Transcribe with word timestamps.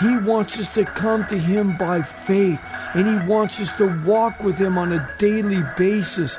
He 0.00 0.16
wants 0.16 0.58
us 0.58 0.72
to 0.74 0.84
come 0.84 1.26
to 1.26 1.38
Him 1.38 1.76
by 1.76 2.00
faith, 2.00 2.60
and 2.94 3.06
He 3.06 3.26
wants 3.26 3.60
us 3.60 3.70
to 3.72 3.86
walk 4.04 4.42
with 4.42 4.56
Him 4.56 4.78
on 4.78 4.92
a 4.92 5.14
daily 5.18 5.62
basis. 5.76 6.38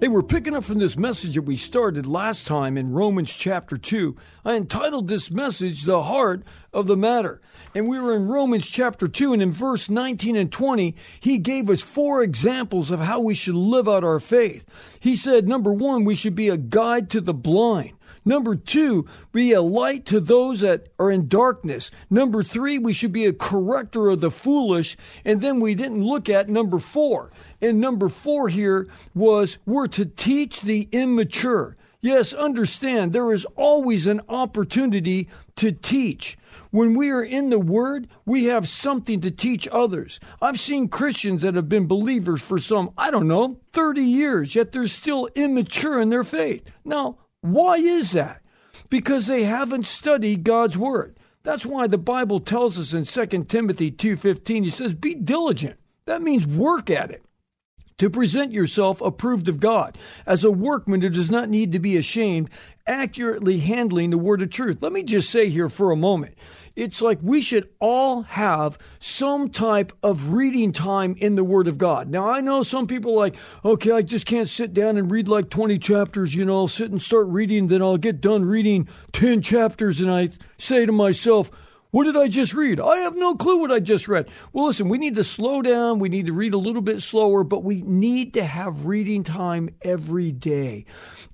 Hey, 0.00 0.08
we're 0.08 0.22
picking 0.22 0.54
up 0.54 0.64
from 0.64 0.78
this 0.78 0.96
message 0.96 1.34
that 1.34 1.42
we 1.42 1.56
started 1.56 2.06
last 2.06 2.46
time 2.46 2.78
in 2.78 2.90
Romans 2.90 3.34
chapter 3.34 3.76
2. 3.76 4.16
I 4.46 4.54
entitled 4.54 5.08
this 5.08 5.30
message, 5.30 5.82
The 5.82 6.04
Heart 6.04 6.42
of 6.72 6.86
the 6.86 6.96
Matter. 6.96 7.42
And 7.74 7.86
we 7.86 8.00
were 8.00 8.16
in 8.16 8.26
Romans 8.26 8.66
chapter 8.66 9.08
2, 9.08 9.34
and 9.34 9.42
in 9.42 9.52
verse 9.52 9.90
19 9.90 10.36
and 10.36 10.50
20, 10.50 10.96
he 11.20 11.36
gave 11.36 11.68
us 11.68 11.82
four 11.82 12.22
examples 12.22 12.90
of 12.90 13.00
how 13.00 13.20
we 13.20 13.34
should 13.34 13.54
live 13.54 13.86
out 13.86 14.02
our 14.02 14.20
faith. 14.20 14.64
He 14.98 15.16
said, 15.16 15.46
number 15.46 15.70
one, 15.70 16.04
we 16.04 16.16
should 16.16 16.34
be 16.34 16.48
a 16.48 16.56
guide 16.56 17.10
to 17.10 17.20
the 17.20 17.34
blind. 17.34 17.92
Number 18.24 18.54
two, 18.54 19.06
be 19.32 19.52
a 19.52 19.62
light 19.62 20.04
to 20.06 20.20
those 20.20 20.60
that 20.60 20.88
are 20.98 21.10
in 21.10 21.28
darkness. 21.28 21.90
Number 22.08 22.42
three, 22.42 22.78
we 22.78 22.92
should 22.92 23.12
be 23.12 23.26
a 23.26 23.32
corrector 23.32 24.08
of 24.10 24.20
the 24.20 24.30
foolish. 24.30 24.96
And 25.24 25.40
then 25.40 25.60
we 25.60 25.74
didn't 25.74 26.04
look 26.04 26.28
at 26.28 26.48
number 26.48 26.78
four. 26.78 27.30
And 27.60 27.80
number 27.80 28.08
four 28.08 28.48
here 28.48 28.88
was 29.14 29.58
we're 29.66 29.88
to 29.88 30.04
teach 30.04 30.62
the 30.62 30.88
immature. 30.92 31.76
Yes, 32.02 32.32
understand 32.32 33.12
there 33.12 33.32
is 33.32 33.44
always 33.56 34.06
an 34.06 34.22
opportunity 34.28 35.28
to 35.56 35.72
teach. 35.72 36.38
When 36.70 36.94
we 36.94 37.10
are 37.10 37.22
in 37.22 37.50
the 37.50 37.58
Word, 37.58 38.08
we 38.24 38.44
have 38.44 38.68
something 38.68 39.20
to 39.22 39.30
teach 39.30 39.68
others. 39.68 40.20
I've 40.40 40.60
seen 40.60 40.88
Christians 40.88 41.42
that 41.42 41.56
have 41.56 41.68
been 41.68 41.86
believers 41.86 42.40
for 42.40 42.58
some, 42.58 42.92
I 42.96 43.10
don't 43.10 43.28
know, 43.28 43.58
30 43.72 44.02
years, 44.02 44.54
yet 44.54 44.72
they're 44.72 44.86
still 44.86 45.28
immature 45.34 46.00
in 46.00 46.10
their 46.10 46.24
faith. 46.24 46.62
Now, 46.84 47.18
why 47.42 47.76
is 47.76 48.12
that? 48.12 48.42
Because 48.88 49.26
they 49.26 49.44
haven't 49.44 49.86
studied 49.86 50.44
God's 50.44 50.76
word. 50.76 51.16
That's 51.42 51.64
why 51.64 51.86
the 51.86 51.98
Bible 51.98 52.40
tells 52.40 52.78
us 52.78 52.92
in 52.92 53.04
2 53.04 53.48
Timothy 53.48 53.90
2:15 53.90 54.64
he 54.64 54.70
says 54.70 54.94
be 54.94 55.14
diligent. 55.14 55.78
That 56.04 56.22
means 56.22 56.46
work 56.46 56.90
at 56.90 57.10
it. 57.10 57.22
To 57.98 58.10
present 58.10 58.52
yourself 58.52 59.00
approved 59.00 59.48
of 59.48 59.60
God 59.60 59.98
as 60.26 60.42
a 60.42 60.50
workman 60.50 61.02
who 61.02 61.10
does 61.10 61.30
not 61.30 61.50
need 61.50 61.72
to 61.72 61.78
be 61.78 61.96
ashamed, 61.96 62.48
accurately 62.86 63.58
handling 63.58 64.10
the 64.10 64.18
word 64.18 64.40
of 64.40 64.50
truth. 64.50 64.78
Let 64.80 64.92
me 64.92 65.02
just 65.02 65.28
say 65.28 65.48
here 65.48 65.68
for 65.68 65.90
a 65.90 65.96
moment 65.96 66.34
it's 66.76 67.00
like 67.00 67.18
we 67.22 67.40
should 67.40 67.68
all 67.80 68.22
have 68.22 68.78
some 68.98 69.50
type 69.50 69.92
of 70.02 70.32
reading 70.32 70.72
time 70.72 71.14
in 71.18 71.36
the 71.36 71.44
Word 71.44 71.68
of 71.68 71.78
God. 71.78 72.08
Now, 72.08 72.28
I 72.28 72.40
know 72.40 72.62
some 72.62 72.86
people 72.86 73.14
like, 73.14 73.36
okay, 73.64 73.92
I 73.92 74.02
just 74.02 74.26
can't 74.26 74.48
sit 74.48 74.72
down 74.72 74.96
and 74.96 75.10
read 75.10 75.28
like 75.28 75.50
20 75.50 75.78
chapters, 75.78 76.34
you 76.34 76.44
know, 76.44 76.56
I'll 76.56 76.68
sit 76.68 76.90
and 76.90 77.00
start 77.00 77.26
reading, 77.28 77.66
then 77.66 77.82
I'll 77.82 77.96
get 77.96 78.20
done 78.20 78.44
reading 78.44 78.88
10 79.12 79.42
chapters, 79.42 80.00
and 80.00 80.10
I 80.10 80.30
say 80.58 80.86
to 80.86 80.92
myself, 80.92 81.50
what 81.90 82.04
did 82.04 82.16
I 82.16 82.28
just 82.28 82.54
read? 82.54 82.78
I 82.78 82.98
have 82.98 83.16
no 83.16 83.34
clue 83.34 83.60
what 83.60 83.72
I 83.72 83.80
just 83.80 84.06
read. 84.06 84.30
Well, 84.52 84.66
listen, 84.66 84.88
we 84.88 84.98
need 84.98 85.16
to 85.16 85.24
slow 85.24 85.60
down. 85.60 85.98
We 85.98 86.08
need 86.08 86.26
to 86.26 86.32
read 86.32 86.54
a 86.54 86.58
little 86.58 86.82
bit 86.82 87.00
slower, 87.00 87.42
but 87.42 87.64
we 87.64 87.82
need 87.82 88.34
to 88.34 88.44
have 88.44 88.86
reading 88.86 89.24
time 89.24 89.70
every 89.82 90.30
day. 90.30 90.84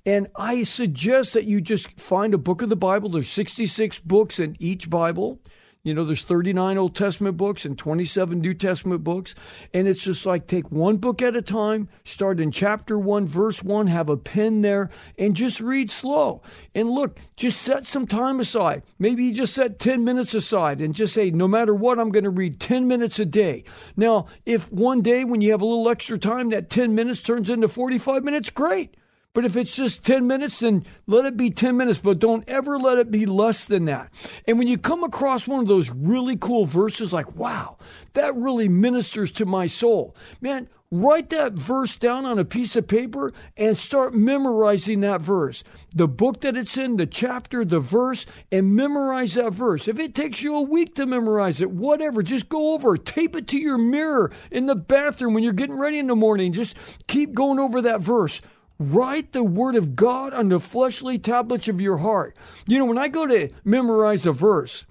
And 0.05 0.27
I 0.35 0.63
suggest 0.63 1.33
that 1.33 1.45
you 1.45 1.61
just 1.61 1.99
find 1.99 2.33
a 2.33 2.39
book 2.39 2.61
of 2.61 2.69
the 2.69 2.75
Bible. 2.75 3.09
There's 3.09 3.29
66 3.29 3.99
books 3.99 4.39
in 4.39 4.55
each 4.59 4.89
Bible. 4.89 5.39
You 5.83 5.93
know, 5.93 6.03
there's 6.03 6.23
39 6.23 6.77
Old 6.77 6.95
Testament 6.95 7.37
books 7.37 7.63
and 7.63 7.77
27 7.77 8.41
New 8.41 8.53
Testament 8.53 9.03
books. 9.03 9.35
And 9.73 9.87
it's 9.87 10.03
just 10.03 10.25
like 10.25 10.45
take 10.47 10.69
one 10.69 10.97
book 10.97 11.21
at 11.21 11.35
a 11.35 11.41
time, 11.41 11.87
start 12.03 12.41
in 12.41 12.51
chapter 12.51 12.99
one, 12.99 13.25
verse 13.25 13.63
one, 13.63 13.87
have 13.87 14.09
a 14.09 14.17
pen 14.17 14.61
there, 14.61 14.89
and 15.17 15.35
just 15.35 15.61
read 15.61 15.89
slow. 15.89 16.41
And 16.75 16.89
look, 16.89 17.19
just 17.37 17.61
set 17.61 17.85
some 17.85 18.05
time 18.05 18.41
aside. 18.41 18.83
Maybe 18.99 19.23
you 19.23 19.33
just 19.33 19.53
set 19.53 19.79
10 19.79 20.03
minutes 20.03 20.33
aside 20.33 20.81
and 20.81 20.93
just 20.93 21.13
say, 21.13 21.31
no 21.31 21.47
matter 21.47 21.73
what, 21.73 21.99
I'm 21.99 22.11
going 22.11 22.25
to 22.25 22.29
read 22.29 22.59
10 22.59 22.87
minutes 22.87 23.17
a 23.19 23.25
day. 23.25 23.63
Now, 23.95 24.25
if 24.45 24.69
one 24.71 25.01
day 25.01 25.23
when 25.23 25.39
you 25.39 25.51
have 25.51 25.61
a 25.61 25.65
little 25.65 25.89
extra 25.89 26.17
time, 26.17 26.49
that 26.49 26.69
10 26.69 26.95
minutes 26.95 27.21
turns 27.21 27.49
into 27.49 27.69
45 27.69 28.25
minutes, 28.25 28.49
great. 28.49 28.96
But 29.37 29.45
if 29.45 29.55
it's 29.55 29.75
just 29.75 30.03
10 30.03 30.25
minutes, 30.25 30.61
then 30.61 30.83
let 31.05 31.25
it 31.25 31.37
be 31.37 31.51
10 31.51 31.77
minutes, 31.77 31.99
but 31.99 32.17
don't 32.17 32.43
ever 32.49 32.79
let 32.79 32.97
it 32.97 33.11
be 33.11 33.27
less 33.27 33.65
than 33.65 33.85
that. 33.85 34.11
And 34.47 34.57
when 34.57 34.67
you 34.67 34.79
come 34.79 35.03
across 35.03 35.47
one 35.47 35.59
of 35.59 35.67
those 35.67 35.91
really 35.91 36.35
cool 36.37 36.65
verses, 36.65 37.13
like, 37.13 37.35
wow, 37.35 37.77
that 38.13 38.35
really 38.35 38.67
ministers 38.67 39.31
to 39.33 39.45
my 39.45 39.67
soul, 39.67 40.15
man, 40.41 40.67
write 40.89 41.29
that 41.29 41.53
verse 41.53 41.97
down 41.97 42.25
on 42.25 42.39
a 42.39 42.45
piece 42.45 42.75
of 42.75 42.87
paper 42.87 43.31
and 43.55 43.77
start 43.77 44.15
memorizing 44.15 45.01
that 45.01 45.21
verse. 45.21 45.63
The 45.93 46.07
book 46.07 46.41
that 46.41 46.57
it's 46.57 46.75
in, 46.75 46.95
the 46.95 47.05
chapter, 47.05 47.63
the 47.63 47.79
verse, 47.79 48.25
and 48.51 48.75
memorize 48.75 49.35
that 49.35 49.53
verse. 49.53 49.87
If 49.87 49.99
it 49.99 50.15
takes 50.15 50.41
you 50.41 50.57
a 50.57 50.63
week 50.63 50.95
to 50.95 51.05
memorize 51.05 51.61
it, 51.61 51.69
whatever, 51.69 52.23
just 52.23 52.49
go 52.49 52.73
over, 52.73 52.97
tape 52.97 53.35
it 53.35 53.47
to 53.49 53.59
your 53.59 53.77
mirror 53.77 54.31
in 54.49 54.65
the 54.65 54.75
bathroom 54.75 55.35
when 55.35 55.43
you're 55.43 55.53
getting 55.53 55.77
ready 55.77 55.99
in 55.99 56.07
the 56.07 56.15
morning. 56.15 56.53
Just 56.53 56.75
keep 57.05 57.33
going 57.33 57.59
over 57.59 57.83
that 57.83 58.01
verse. 58.01 58.41
Write 58.79 59.31
the 59.31 59.43
word 59.43 59.75
of 59.75 59.95
God 59.95 60.33
on 60.33 60.49
the 60.49 60.59
fleshly 60.59 61.17
tablets 61.17 61.67
of 61.67 61.81
your 61.81 61.97
heart. 61.97 62.35
You 62.67 62.77
know, 62.77 62.85
when 62.85 62.97
I 62.97 63.07
go 63.07 63.25
to 63.25 63.49
memorize 63.63 64.25
a 64.25 64.31
verse, 64.31 64.85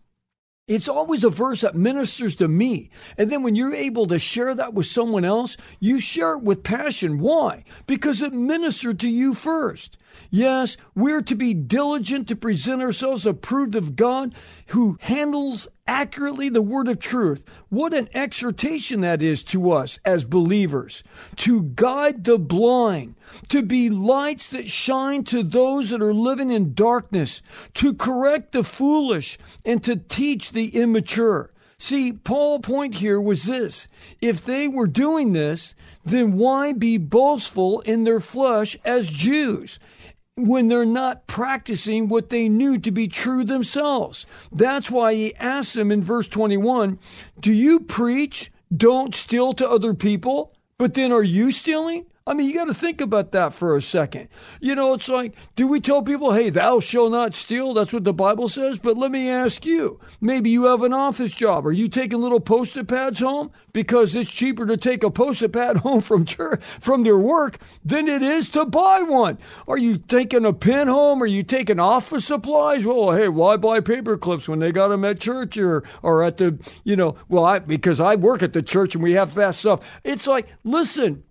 it's 0.66 0.88
always 0.88 1.22
a 1.22 1.30
verse 1.30 1.60
that 1.60 1.76
ministers 1.76 2.34
to 2.36 2.48
me. 2.48 2.90
And 3.16 3.30
then 3.30 3.44
when 3.44 3.54
you're 3.54 3.74
able 3.74 4.06
to 4.06 4.18
share 4.18 4.52
that 4.56 4.74
with 4.74 4.86
someone 4.86 5.24
else, 5.24 5.56
you 5.78 6.00
share 6.00 6.32
it 6.32 6.42
with 6.42 6.64
passion. 6.64 7.20
Why? 7.20 7.62
Because 7.86 8.20
it 8.20 8.32
ministered 8.32 8.98
to 9.00 9.08
you 9.08 9.32
first. 9.32 9.96
Yes, 10.30 10.76
we're 10.94 11.22
to 11.22 11.34
be 11.34 11.54
diligent 11.54 12.28
to 12.28 12.36
present 12.36 12.82
ourselves 12.82 13.26
approved 13.26 13.74
of 13.74 13.96
God 13.96 14.34
who 14.68 14.98
handles 15.00 15.68
accurately 15.86 16.48
the 16.48 16.62
word 16.62 16.88
of 16.88 16.98
truth. 16.98 17.44
What 17.68 17.94
an 17.94 18.08
exhortation 18.12 19.00
that 19.02 19.22
is 19.22 19.42
to 19.44 19.72
us 19.72 19.98
as 20.04 20.24
believers 20.24 21.02
to 21.36 21.62
guide 21.62 22.24
the 22.24 22.38
blind, 22.38 23.14
to 23.48 23.62
be 23.62 23.88
lights 23.88 24.48
that 24.48 24.68
shine 24.68 25.24
to 25.24 25.42
those 25.42 25.90
that 25.90 26.02
are 26.02 26.14
living 26.14 26.50
in 26.50 26.74
darkness, 26.74 27.42
to 27.74 27.94
correct 27.94 28.52
the 28.52 28.64
foolish, 28.64 29.38
and 29.64 29.82
to 29.84 29.96
teach 29.96 30.52
the 30.52 30.68
immature. 30.76 31.52
See, 31.78 32.12
Paul's 32.12 32.62
point 32.62 32.96
here 32.96 33.20
was 33.20 33.44
this 33.44 33.86
if 34.20 34.44
they 34.44 34.66
were 34.66 34.86
doing 34.86 35.34
this, 35.34 35.74
then 36.04 36.32
why 36.32 36.72
be 36.72 36.96
boastful 36.96 37.80
in 37.80 38.04
their 38.04 38.20
flesh 38.20 38.76
as 38.84 39.08
Jews? 39.08 39.78
When 40.36 40.68
they're 40.68 40.84
not 40.84 41.26
practicing 41.26 42.08
what 42.08 42.28
they 42.28 42.48
knew 42.48 42.78
to 42.78 42.90
be 42.90 43.08
true 43.08 43.42
themselves. 43.42 44.26
That's 44.52 44.90
why 44.90 45.14
he 45.14 45.34
asks 45.36 45.72
them 45.72 45.90
in 45.90 46.02
verse 46.02 46.28
21 46.28 46.98
Do 47.40 47.52
you 47.52 47.80
preach, 47.80 48.52
don't 48.74 49.14
steal 49.14 49.54
to 49.54 49.68
other 49.68 49.94
people, 49.94 50.54
but 50.78 50.94
then 50.94 51.10
are 51.10 51.22
you 51.22 51.52
stealing? 51.52 52.06
I 52.28 52.34
mean, 52.34 52.48
you 52.48 52.54
got 52.54 52.64
to 52.64 52.74
think 52.74 53.00
about 53.00 53.30
that 53.32 53.52
for 53.52 53.76
a 53.76 53.82
second. 53.82 54.26
You 54.60 54.74
know, 54.74 54.94
it's 54.94 55.08
like, 55.08 55.34
do 55.54 55.68
we 55.68 55.80
tell 55.80 56.02
people, 56.02 56.32
hey, 56.32 56.50
thou 56.50 56.80
shalt 56.80 57.12
not 57.12 57.34
steal? 57.34 57.72
That's 57.72 57.92
what 57.92 58.02
the 58.02 58.12
Bible 58.12 58.48
says. 58.48 58.78
But 58.78 58.96
let 58.96 59.12
me 59.12 59.30
ask 59.30 59.64
you 59.64 60.00
maybe 60.20 60.50
you 60.50 60.64
have 60.64 60.82
an 60.82 60.92
office 60.92 61.32
job. 61.32 61.64
Are 61.64 61.72
you 61.72 61.88
taking 61.88 62.20
little 62.20 62.40
post 62.40 62.76
it 62.76 62.88
pads 62.88 63.20
home? 63.20 63.52
Because 63.72 64.16
it's 64.16 64.32
cheaper 64.32 64.66
to 64.66 64.76
take 64.76 65.04
a 65.04 65.10
post 65.10 65.40
it 65.40 65.52
pad 65.52 65.76
home 65.86 66.00
from, 66.00 66.26
from 66.26 67.04
their 67.04 67.16
work 67.18 67.58
than 67.84 68.08
it 68.08 68.22
is 68.24 68.50
to 68.50 68.64
buy 68.64 69.02
one. 69.02 69.38
Are 69.68 69.78
you 69.78 69.96
taking 69.96 70.44
a 70.44 70.52
pen 70.52 70.88
home? 70.88 71.22
Are 71.22 71.26
you 71.26 71.44
taking 71.44 71.78
office 71.78 72.24
supplies? 72.24 72.84
Well, 72.84 73.12
hey, 73.12 73.28
why 73.28 73.56
buy 73.56 73.78
paper 73.78 74.18
clips 74.18 74.48
when 74.48 74.58
they 74.58 74.72
got 74.72 74.88
them 74.88 75.04
at 75.04 75.20
church 75.20 75.56
or, 75.56 75.84
or 76.02 76.24
at 76.24 76.38
the, 76.38 76.58
you 76.82 76.96
know, 76.96 77.14
well, 77.28 77.44
I, 77.44 77.60
because 77.60 78.00
I 78.00 78.16
work 78.16 78.42
at 78.42 78.52
the 78.52 78.62
church 78.62 78.96
and 78.96 79.04
we 79.04 79.12
have 79.12 79.32
fast 79.32 79.60
stuff. 79.60 79.88
It's 80.02 80.26
like, 80.26 80.48
listen, 80.64 81.22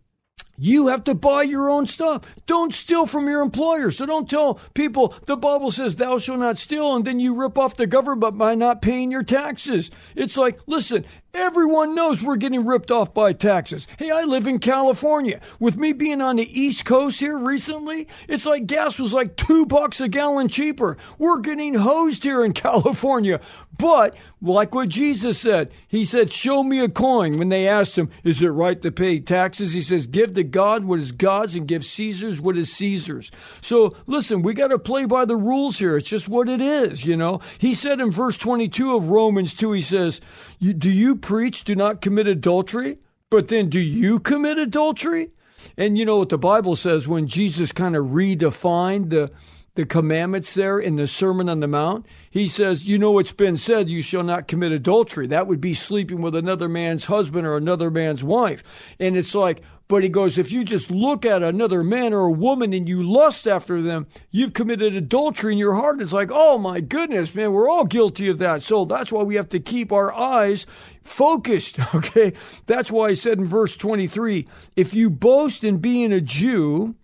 you 0.58 0.88
have 0.88 1.04
to 1.06 1.16
buy 1.16 1.44
your 1.44 1.70
own 1.70 1.88
stuff. 1.88 2.24
Don't 2.46 2.74
steal 2.74 3.06
from 3.06 3.28
your 3.28 3.42
employer. 3.42 3.92
So 3.92 4.06
don't 4.06 4.30
tell 4.30 4.60
people 4.74 5.14
the 5.26 5.38
Bible 5.38 5.72
says 5.72 5.96
thou 5.96 6.18
shalt 6.18 6.40
not 6.40 6.58
steal 6.58 6.96
and 6.96 7.06
then 7.06 7.20
you 7.20 7.34
rip 7.34 7.58
off 7.58 7.76
the 7.76 7.88
government 7.88 8.38
by 8.38 8.56
not 8.56 8.82
paying 8.82 9.12
your 9.12 9.24
taxes. 9.24 9.92
It's 10.16 10.38
like, 10.38 10.60
listen, 10.68 11.06
Everyone 11.36 11.96
knows 11.96 12.24
we're 12.24 12.38
getting 12.38 12.66
ripped 12.66 12.92
off 12.92 13.14
by 13.14 13.34
taxes. 13.34 13.88
Hey, 14.00 14.10
I 14.10 14.24
live 14.24 14.48
in 14.48 14.58
California. 14.58 15.42
With 15.60 15.76
me 15.76 15.92
being 15.92 16.22
on 16.22 16.38
the 16.38 16.62
East 16.62 16.86
Coast 16.86 17.20
here 17.20 17.38
recently, 17.38 18.08
it's 18.30 18.46
like 18.46 18.68
gas 18.68 18.98
was 18.98 19.12
like 19.12 19.36
two 19.36 19.66
bucks 19.66 20.00
a 20.00 20.08
gallon 20.08 20.48
cheaper. 20.48 20.96
We're 21.18 21.40
getting 21.40 21.74
hosed 21.74 22.24
here 22.24 22.46
in 22.46 22.54
California. 22.54 23.42
But, 23.78 24.16
like 24.42 24.74
what 24.74 24.90
Jesus 24.90 25.38
said, 25.38 25.72
He 25.88 26.06
said, 26.06 26.32
Show 26.32 26.64
me 26.64 26.80
a 26.80 26.90
coin. 26.90 27.38
When 27.38 27.50
they 27.50 27.68
asked 27.68 27.98
Him, 27.98 28.10
Is 28.24 28.42
it 28.42 28.48
right 28.48 28.82
to 28.82 28.92
pay 28.92 29.20
taxes? 29.20 29.74
He 29.74 29.82
says, 29.82 30.08
Give 30.08 30.34
to 30.34 30.44
God 30.44 30.86
what 30.86 31.00
is 31.00 31.12
God's 31.12 31.56
and 31.56 31.68
give 31.68 31.84
Caesar's 31.84 32.40
what 32.40 32.58
is 32.58 32.72
Caesar's. 32.74 33.32
So, 33.62 33.96
listen, 34.08 34.42
we 34.42 34.54
got 34.54 34.70
to 34.70 34.80
play 34.80 35.06
by 35.06 35.26
the 35.26 35.36
rules 35.36 35.80
here. 35.80 35.98
It's 35.98 36.08
just 36.08 36.28
what 36.28 36.48
it 36.48 36.62
is, 36.62 37.06
you 37.06 37.18
know? 37.18 37.42
He 37.58 37.76
said 37.76 38.00
in 38.00 38.12
verse 38.12 38.38
22 38.38 38.96
of 38.96 39.10
Romans 39.10 39.54
2, 39.54 39.74
He 39.74 39.82
says, 39.82 40.22
Do 40.62 40.90
you 40.90 41.16
preach, 41.26 41.64
do 41.64 41.76
not 41.76 42.02
commit 42.02 42.28
adultery, 42.28 43.00
but 43.32 43.48
then 43.48 43.68
do 43.68 43.80
you 43.80 44.20
commit 44.20 44.60
adultery? 44.60 45.32
And 45.76 45.98
you 45.98 46.06
know 46.06 46.18
what 46.18 46.30
the 46.30 46.38
Bible 46.38 46.76
says 46.76 47.08
when 47.08 47.26
Jesus 47.26 47.72
kind 47.72 47.96
of 47.96 48.06
redefined 48.06 49.10
the 49.10 49.32
the 49.74 49.86
commandments 49.86 50.54
there 50.54 50.80
in 50.80 50.96
the 50.96 51.08
Sermon 51.08 51.50
on 51.50 51.60
the 51.60 51.68
Mount. 51.68 52.06
He 52.30 52.48
says, 52.48 52.86
You 52.86 52.98
know, 52.98 53.20
it's 53.20 53.34
been 53.34 53.58
said, 53.58 53.90
you 53.90 54.02
shall 54.02 54.24
not 54.24 54.48
commit 54.48 54.72
adultery. 54.72 55.28
That 55.28 55.48
would 55.48 55.60
be 55.60 55.74
sleeping 55.74 56.22
with 56.22 56.34
another 56.34 56.70
man's 56.70 57.06
husband 57.06 57.46
or 57.46 57.58
another 57.58 57.92
man's 57.92 58.24
wife. 58.24 58.64
And 59.00 59.18
it's 59.18 59.36
like, 59.36 59.62
but 59.88 60.02
he 60.02 60.10
goes, 60.10 60.38
if 60.38 60.52
you 60.52 60.64
just 60.64 60.90
look 60.90 61.26
at 61.26 61.44
another 61.44 61.84
man 61.84 62.12
or 62.12 62.26
a 62.26 62.32
woman 62.32 62.74
and 62.74 62.90
you 62.90 63.04
lust 63.04 63.48
after 63.48 63.82
them, 63.82 64.08
you've 64.32 64.54
committed 64.54 64.96
adultery 64.96 65.54
in 65.54 65.60
your 65.60 65.76
heart. 65.76 66.02
It's 66.02 66.14
like, 66.14 66.32
oh 66.32 66.58
my 66.58 66.82
goodness, 66.82 67.36
man, 67.36 67.52
we're 67.52 67.70
all 67.70 67.86
guilty 67.86 68.28
of 68.30 68.40
that. 68.40 68.64
So 68.64 68.86
that's 68.86 69.12
why 69.12 69.22
we 69.22 69.36
have 69.36 69.50
to 69.50 69.60
keep 69.60 69.92
our 69.92 70.12
eyes 70.12 70.66
focused. 71.06 71.80
Okay. 71.96 72.34
That's 72.66 72.92
why 72.92 73.08
I 73.08 73.14
said 73.14 73.38
in 73.38 73.46
verse 73.46 73.78
23 73.78 74.48
if 74.76 74.94
you 74.94 75.10
boast 75.10 75.64
in 75.64 75.78
being 75.78 76.12
a 76.12 76.20
Jew, 76.20 76.96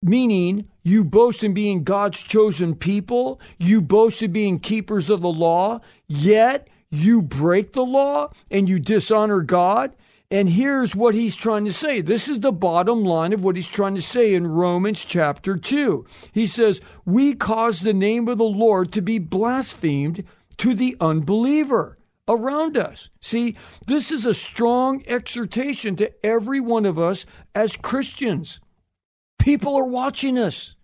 meaning 0.00 0.68
you 0.84 1.04
boast 1.04 1.42
in 1.42 1.52
being 1.52 1.82
God's 1.82 2.20
chosen 2.20 2.76
people, 2.76 3.40
you 3.58 3.80
boast 3.80 4.22
in 4.22 4.32
being 4.32 4.60
keepers 4.60 5.10
of 5.10 5.22
the 5.22 5.28
law, 5.28 5.80
yet 6.06 6.68
you 6.90 7.20
break 7.20 7.72
the 7.72 7.84
law 7.84 8.30
and 8.50 8.68
you 8.68 8.78
dishonor 8.78 9.40
God. 9.40 9.96
And 10.30 10.48
here's 10.48 10.94
what 10.94 11.14
he's 11.14 11.36
trying 11.36 11.64
to 11.64 11.72
say. 11.72 12.00
This 12.00 12.28
is 12.28 12.40
the 12.40 12.52
bottom 12.52 13.04
line 13.04 13.32
of 13.32 13.42
what 13.42 13.56
he's 13.56 13.68
trying 13.68 13.94
to 13.96 14.02
say 14.02 14.34
in 14.34 14.46
Romans 14.46 15.04
chapter 15.04 15.56
2. 15.56 16.04
He 16.32 16.46
says, 16.46 16.80
We 17.04 17.34
cause 17.34 17.80
the 17.80 17.94
name 17.94 18.28
of 18.28 18.38
the 18.38 18.44
Lord 18.44 18.92
to 18.92 19.02
be 19.02 19.18
blasphemed 19.18 20.24
to 20.58 20.74
the 20.74 20.96
unbeliever 21.00 21.95
around 22.28 22.76
us. 22.76 23.10
See, 23.20 23.56
this 23.86 24.10
is 24.10 24.26
a 24.26 24.34
strong 24.34 25.02
exhortation 25.06 25.96
to 25.96 26.26
every 26.26 26.60
one 26.60 26.86
of 26.86 26.98
us 26.98 27.26
as 27.54 27.76
Christians. 27.76 28.60
People 29.38 29.76
are 29.76 29.84
watching 29.84 30.38
us. 30.38 30.74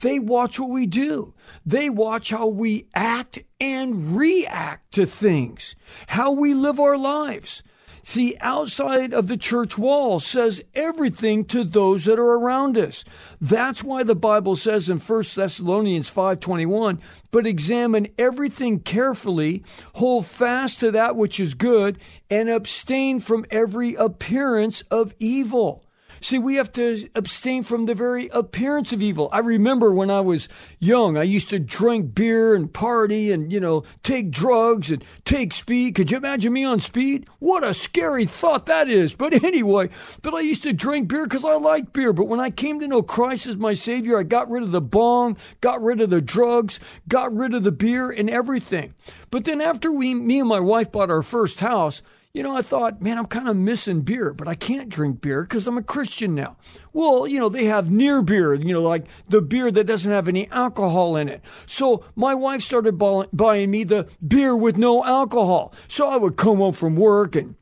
They 0.00 0.18
watch 0.18 0.58
what 0.58 0.70
we 0.70 0.86
do. 0.86 1.34
They 1.66 1.90
watch 1.90 2.30
how 2.30 2.46
we 2.46 2.88
act 2.94 3.38
and 3.60 4.16
react 4.16 4.94
to 4.94 5.04
things, 5.04 5.76
how 6.06 6.32
we 6.32 6.54
live 6.54 6.80
our 6.80 6.96
lives. 6.96 7.62
See, 8.10 8.38
outside 8.40 9.12
of 9.12 9.28
the 9.28 9.36
church 9.36 9.76
wall 9.76 10.18
says 10.18 10.64
everything 10.74 11.44
to 11.44 11.62
those 11.62 12.06
that 12.06 12.18
are 12.18 12.38
around 12.38 12.78
us. 12.78 13.04
That's 13.38 13.84
why 13.84 14.02
the 14.02 14.14
Bible 14.14 14.56
says 14.56 14.88
in 14.88 14.98
1 14.98 15.34
Thessalonians 15.34 16.08
5:21, 16.08 17.00
"But 17.30 17.46
examine 17.46 18.08
everything 18.16 18.80
carefully, 18.80 19.62
hold 19.96 20.24
fast 20.24 20.80
to 20.80 20.90
that 20.92 21.16
which 21.16 21.38
is 21.38 21.52
good, 21.52 21.98
and 22.30 22.48
abstain 22.48 23.20
from 23.20 23.44
every 23.50 23.94
appearance 23.94 24.82
of 24.90 25.12
evil." 25.18 25.84
See, 26.20 26.38
we 26.38 26.56
have 26.56 26.72
to 26.72 27.08
abstain 27.14 27.62
from 27.62 27.86
the 27.86 27.94
very 27.94 28.28
appearance 28.28 28.92
of 28.92 29.02
evil. 29.02 29.28
I 29.32 29.38
remember 29.38 29.92
when 29.92 30.10
I 30.10 30.20
was 30.20 30.48
young, 30.78 31.16
I 31.16 31.22
used 31.22 31.48
to 31.50 31.58
drink 31.58 32.14
beer 32.14 32.54
and 32.54 32.72
party 32.72 33.30
and, 33.30 33.52
you 33.52 33.60
know, 33.60 33.84
take 34.02 34.30
drugs 34.30 34.90
and 34.90 35.04
take 35.24 35.52
speed. 35.52 35.94
Could 35.94 36.10
you 36.10 36.16
imagine 36.16 36.52
me 36.52 36.64
on 36.64 36.80
speed? 36.80 37.28
What 37.38 37.66
a 37.66 37.74
scary 37.74 38.26
thought 38.26 38.66
that 38.66 38.88
is. 38.88 39.14
But 39.14 39.44
anyway, 39.44 39.90
but 40.22 40.34
I 40.34 40.40
used 40.40 40.62
to 40.64 40.72
drink 40.72 41.08
beer 41.08 41.24
because 41.24 41.44
I 41.44 41.56
like 41.56 41.92
beer. 41.92 42.12
But 42.12 42.28
when 42.28 42.40
I 42.40 42.50
came 42.50 42.80
to 42.80 42.88
know 42.88 43.02
Christ 43.02 43.46
as 43.46 43.56
my 43.56 43.74
Savior, 43.74 44.18
I 44.18 44.22
got 44.22 44.50
rid 44.50 44.62
of 44.62 44.72
the 44.72 44.80
bong, 44.80 45.36
got 45.60 45.82
rid 45.82 46.00
of 46.00 46.10
the 46.10 46.20
drugs, 46.20 46.80
got 47.08 47.34
rid 47.34 47.54
of 47.54 47.62
the 47.62 47.72
beer 47.72 48.10
and 48.10 48.28
everything. 48.28 48.94
But 49.30 49.44
then 49.44 49.60
after 49.60 49.92
we, 49.92 50.14
me 50.14 50.40
and 50.40 50.48
my 50.48 50.60
wife 50.60 50.90
bought 50.90 51.10
our 51.10 51.22
first 51.22 51.60
house, 51.60 52.02
you 52.38 52.44
know, 52.44 52.54
I 52.54 52.62
thought, 52.62 53.02
man, 53.02 53.18
I'm 53.18 53.26
kind 53.26 53.48
of 53.48 53.56
missing 53.56 54.02
beer, 54.02 54.32
but 54.32 54.46
I 54.46 54.54
can't 54.54 54.88
drink 54.88 55.20
beer 55.20 55.42
because 55.42 55.66
I'm 55.66 55.76
a 55.76 55.82
Christian 55.82 56.36
now. 56.36 56.56
Well, 56.92 57.26
you 57.26 57.40
know, 57.40 57.48
they 57.48 57.64
have 57.64 57.90
near 57.90 58.22
beer, 58.22 58.54
you 58.54 58.72
know, 58.72 58.80
like 58.80 59.06
the 59.28 59.42
beer 59.42 59.72
that 59.72 59.88
doesn't 59.88 60.12
have 60.12 60.28
any 60.28 60.48
alcohol 60.50 61.16
in 61.16 61.28
it. 61.28 61.40
So 61.66 62.04
my 62.14 62.36
wife 62.36 62.62
started 62.62 62.92
buying 62.92 63.72
me 63.72 63.82
the 63.82 64.06
beer 64.24 64.56
with 64.56 64.78
no 64.78 65.04
alcohol. 65.04 65.74
So 65.88 66.06
I 66.06 66.16
would 66.16 66.36
come 66.36 66.58
home 66.58 66.74
from 66.74 66.94
work 66.94 67.34
and 67.34 67.56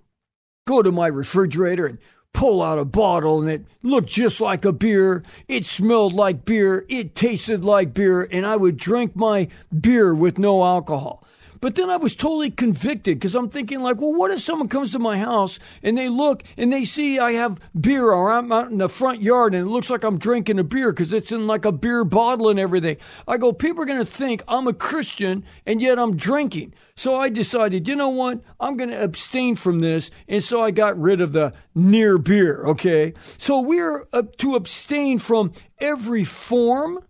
go 0.66 0.82
to 0.82 0.92
my 0.92 1.06
refrigerator 1.06 1.86
and 1.86 1.98
pull 2.34 2.62
out 2.62 2.78
a 2.78 2.84
bottle 2.84 3.40
and 3.40 3.50
it 3.50 3.64
looked 3.82 4.10
just 4.10 4.42
like 4.42 4.66
a 4.66 4.74
beer. 4.74 5.22
It 5.48 5.64
smelled 5.64 6.12
like 6.12 6.44
beer. 6.44 6.84
It 6.90 7.14
tasted 7.14 7.64
like 7.64 7.94
beer. 7.94 8.28
And 8.30 8.44
I 8.44 8.56
would 8.56 8.76
drink 8.76 9.16
my 9.16 9.48
beer 9.80 10.14
with 10.14 10.36
no 10.36 10.62
alcohol. 10.62 11.25
But 11.60 11.74
then 11.74 11.90
I 11.90 11.96
was 11.96 12.14
totally 12.14 12.50
convicted 12.50 13.18
because 13.18 13.34
I'm 13.34 13.48
thinking, 13.48 13.80
like, 13.80 14.00
well, 14.00 14.14
what 14.14 14.30
if 14.30 14.40
someone 14.40 14.68
comes 14.68 14.92
to 14.92 14.98
my 14.98 15.18
house 15.18 15.58
and 15.82 15.96
they 15.96 16.08
look 16.08 16.42
and 16.56 16.72
they 16.72 16.84
see 16.84 17.18
I 17.18 17.32
have 17.32 17.58
beer 17.78 18.10
or 18.10 18.32
I'm 18.32 18.52
out 18.52 18.70
in 18.70 18.78
the 18.78 18.88
front 18.88 19.22
yard 19.22 19.54
and 19.54 19.66
it 19.66 19.70
looks 19.70 19.90
like 19.90 20.04
I'm 20.04 20.18
drinking 20.18 20.58
a 20.58 20.64
beer 20.64 20.92
because 20.92 21.12
it's 21.12 21.32
in 21.32 21.46
like 21.46 21.64
a 21.64 21.72
beer 21.72 22.04
bottle 22.04 22.48
and 22.48 22.58
everything. 22.58 22.96
I 23.26 23.36
go, 23.36 23.52
people 23.52 23.82
are 23.82 23.86
going 23.86 23.98
to 23.98 24.04
think 24.04 24.42
I'm 24.48 24.66
a 24.66 24.72
Christian 24.72 25.44
and 25.64 25.80
yet 25.80 25.98
I'm 25.98 26.16
drinking. 26.16 26.74
So 26.96 27.16
I 27.16 27.28
decided, 27.28 27.86
you 27.88 27.96
know 27.96 28.08
what? 28.08 28.40
I'm 28.58 28.76
going 28.76 28.90
to 28.90 29.02
abstain 29.02 29.54
from 29.54 29.80
this. 29.80 30.10
And 30.28 30.42
so 30.42 30.62
I 30.62 30.70
got 30.70 30.98
rid 30.98 31.20
of 31.20 31.32
the 31.32 31.52
near 31.74 32.18
beer. 32.18 32.64
Okay. 32.66 33.14
So 33.36 33.60
we're 33.60 34.06
to 34.38 34.54
abstain 34.54 35.18
from 35.18 35.52
every 35.78 36.24
form 36.24 37.00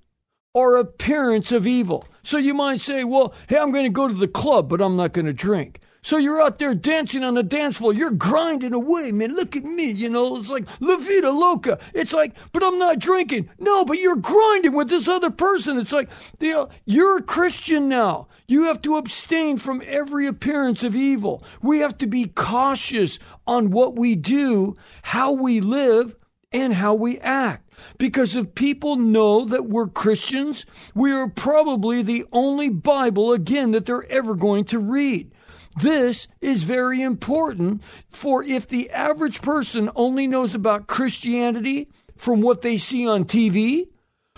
or 0.55 0.77
appearance 0.77 1.53
of 1.53 1.67
evil. 1.67 2.07
So 2.27 2.39
you 2.39 2.55
might 2.55 2.81
say, 2.81 3.05
well, 3.05 3.35
hey, 3.49 3.57
I'm 3.57 3.71
going 3.71 3.85
to 3.85 3.89
go 3.89 4.09
to 4.09 4.15
the 4.15 4.27
club, 4.27 4.69
but 4.69 4.81
I'm 4.81 4.97
not 4.97 5.13
going 5.13 5.27
to 5.27 5.33
drink. 5.33 5.79
So 6.03 6.17
you're 6.17 6.43
out 6.43 6.59
there 6.59 6.75
dancing 6.75 7.23
on 7.23 7.35
the 7.35 7.45
dance 7.45 7.77
floor. 7.77 7.95
You're 7.95 8.11
grinding 8.11 8.73
away, 8.73 9.13
man. 9.13 9.37
Look 9.37 9.55
at 9.55 9.63
me. 9.63 9.93
You 9.93 10.09
know, 10.09 10.37
it's 10.37 10.51
like 10.51 10.67
La 10.81 10.97
Vida 10.97 11.31
Loca. 11.31 11.79
It's 11.95 12.13
like, 12.13 12.35
but 12.51 12.65
I'm 12.65 12.81
not 12.81 12.99
drinking. 12.99 13.49
No, 13.61 13.85
but 13.85 14.01
you're 14.01 14.17
grinding 14.17 14.73
with 14.73 14.89
this 14.89 15.07
other 15.07 15.31
person. 15.31 15.79
It's 15.79 15.93
like, 15.93 16.09
you 16.41 16.51
know, 16.51 16.69
you're 16.85 17.19
a 17.19 17.23
Christian 17.23 17.89
now. 17.89 18.27
You 18.49 18.65
have 18.65 18.83
to 18.83 18.97
abstain 18.97 19.57
from 19.57 19.81
every 19.87 20.27
appearance 20.27 20.83
of 20.83 20.97
evil. 20.97 21.45
We 21.63 21.79
have 21.79 21.97
to 21.99 22.09
be 22.09 22.27
cautious 22.27 23.21
on 23.47 23.71
what 23.71 23.95
we 23.95 24.17
do, 24.17 24.75
how 25.03 25.31
we 25.31 25.61
live, 25.61 26.17
and 26.51 26.75
how 26.75 26.95
we 26.95 27.21
act. 27.21 27.66
Because 27.99 28.37
if 28.37 28.55
people 28.55 28.97
know 28.97 29.45
that 29.45 29.69
we're 29.69 29.89
Christians, 29.89 30.67
we 30.95 31.13
are 31.13 31.29
probably 31.29 32.03
the 32.03 32.25
only 32.33 32.69
Bible, 32.69 33.33
again, 33.33 33.71
that 33.73 33.87
they're 33.87 34.11
ever 34.11 34.35
going 34.35 34.65
to 34.67 34.79
read. 34.79 35.33
This 35.77 36.27
is 36.41 36.65
very 36.65 37.03
important, 37.03 37.83
for 38.09 38.43
if 38.43 38.67
the 38.67 38.91
average 38.91 39.43
person 39.43 39.91
only 39.95 40.27
knows 40.27 40.55
about 40.55 40.87
Christianity 40.87 41.89
from 42.17 42.41
what 42.41 42.63
they 42.63 42.79
see 42.79 43.07
on 43.07 43.25
TV, 43.25 43.89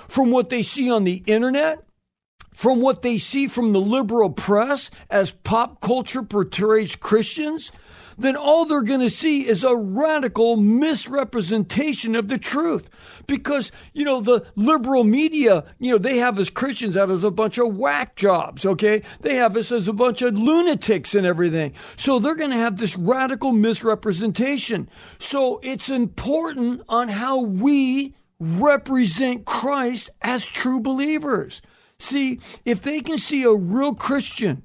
from 0.08 0.30
what 0.30 0.48
they 0.50 0.62
see 0.62 0.90
on 0.90 1.04
the 1.04 1.22
internet, 1.26 1.84
from 2.52 2.80
what 2.80 3.02
they 3.02 3.18
see 3.18 3.46
from 3.46 3.72
the 3.72 3.80
liberal 3.80 4.30
press 4.30 4.90
as 5.10 5.30
pop 5.30 5.80
culture 5.80 6.24
portrays 6.24 6.96
Christians, 6.96 7.70
then 8.18 8.36
all 8.36 8.64
they're 8.64 8.82
going 8.82 9.00
to 9.00 9.10
see 9.10 9.46
is 9.46 9.62
a 9.62 9.76
radical 9.76 10.56
misrepresentation 10.56 12.16
of 12.16 12.28
the 12.28 12.38
truth. 12.38 12.90
Because, 13.26 13.70
you 13.94 14.04
know, 14.04 14.20
the 14.20 14.46
liberal 14.56 15.04
media, 15.04 15.64
you 15.78 15.92
know, 15.92 15.98
they 15.98 16.18
have 16.18 16.38
us 16.38 16.50
Christians 16.50 16.96
out 16.96 17.10
as 17.10 17.22
a 17.22 17.30
bunch 17.30 17.58
of 17.58 17.76
whack 17.76 18.16
jobs, 18.16 18.66
okay? 18.66 19.02
They 19.20 19.36
have 19.36 19.56
us 19.56 19.70
as 19.70 19.86
a 19.86 19.92
bunch 19.92 20.22
of 20.22 20.36
lunatics 20.36 21.14
and 21.14 21.26
everything. 21.26 21.74
So 21.96 22.18
they're 22.18 22.34
going 22.34 22.50
to 22.50 22.56
have 22.56 22.78
this 22.78 22.96
radical 22.96 23.52
misrepresentation. 23.52 24.90
So 25.18 25.60
it's 25.62 25.88
important 25.88 26.82
on 26.88 27.08
how 27.08 27.40
we 27.42 28.16
represent 28.40 29.44
Christ 29.44 30.10
as 30.22 30.44
true 30.44 30.80
believers. 30.80 31.62
See, 31.98 32.40
if 32.64 32.80
they 32.82 33.00
can 33.00 33.18
see 33.18 33.42
a 33.42 33.52
real 33.52 33.94
Christian, 33.94 34.62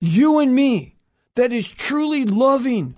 you 0.00 0.38
and 0.38 0.54
me, 0.54 0.95
that 1.36 1.52
is 1.52 1.70
truly 1.70 2.24
loving, 2.24 2.96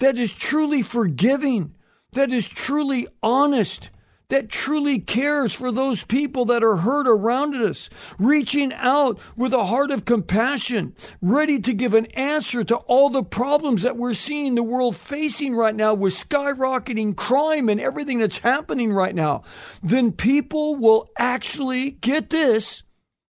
that 0.00 0.18
is 0.18 0.34
truly 0.34 0.82
forgiving, 0.82 1.74
that 2.12 2.32
is 2.32 2.48
truly 2.48 3.06
honest, 3.22 3.90
that 4.28 4.50
truly 4.50 4.98
cares 4.98 5.54
for 5.54 5.72
those 5.72 6.04
people 6.04 6.44
that 6.44 6.62
are 6.62 6.76
hurt 6.76 7.08
around 7.08 7.54
us, 7.54 7.88
reaching 8.18 8.72
out 8.74 9.18
with 9.36 9.54
a 9.54 9.64
heart 9.64 9.90
of 9.90 10.04
compassion, 10.04 10.94
ready 11.22 11.58
to 11.58 11.72
give 11.72 11.94
an 11.94 12.06
answer 12.06 12.62
to 12.62 12.76
all 12.76 13.08
the 13.08 13.22
problems 13.22 13.82
that 13.82 13.96
we're 13.96 14.12
seeing 14.12 14.54
the 14.54 14.62
world 14.62 14.96
facing 14.96 15.54
right 15.54 15.74
now 15.74 15.94
with 15.94 16.12
skyrocketing 16.12 17.16
crime 17.16 17.68
and 17.70 17.80
everything 17.80 18.18
that's 18.18 18.40
happening 18.40 18.92
right 18.92 19.14
now, 19.14 19.42
then 19.82 20.12
people 20.12 20.76
will 20.76 21.08
actually 21.18 21.92
get 21.92 22.28
this. 22.28 22.82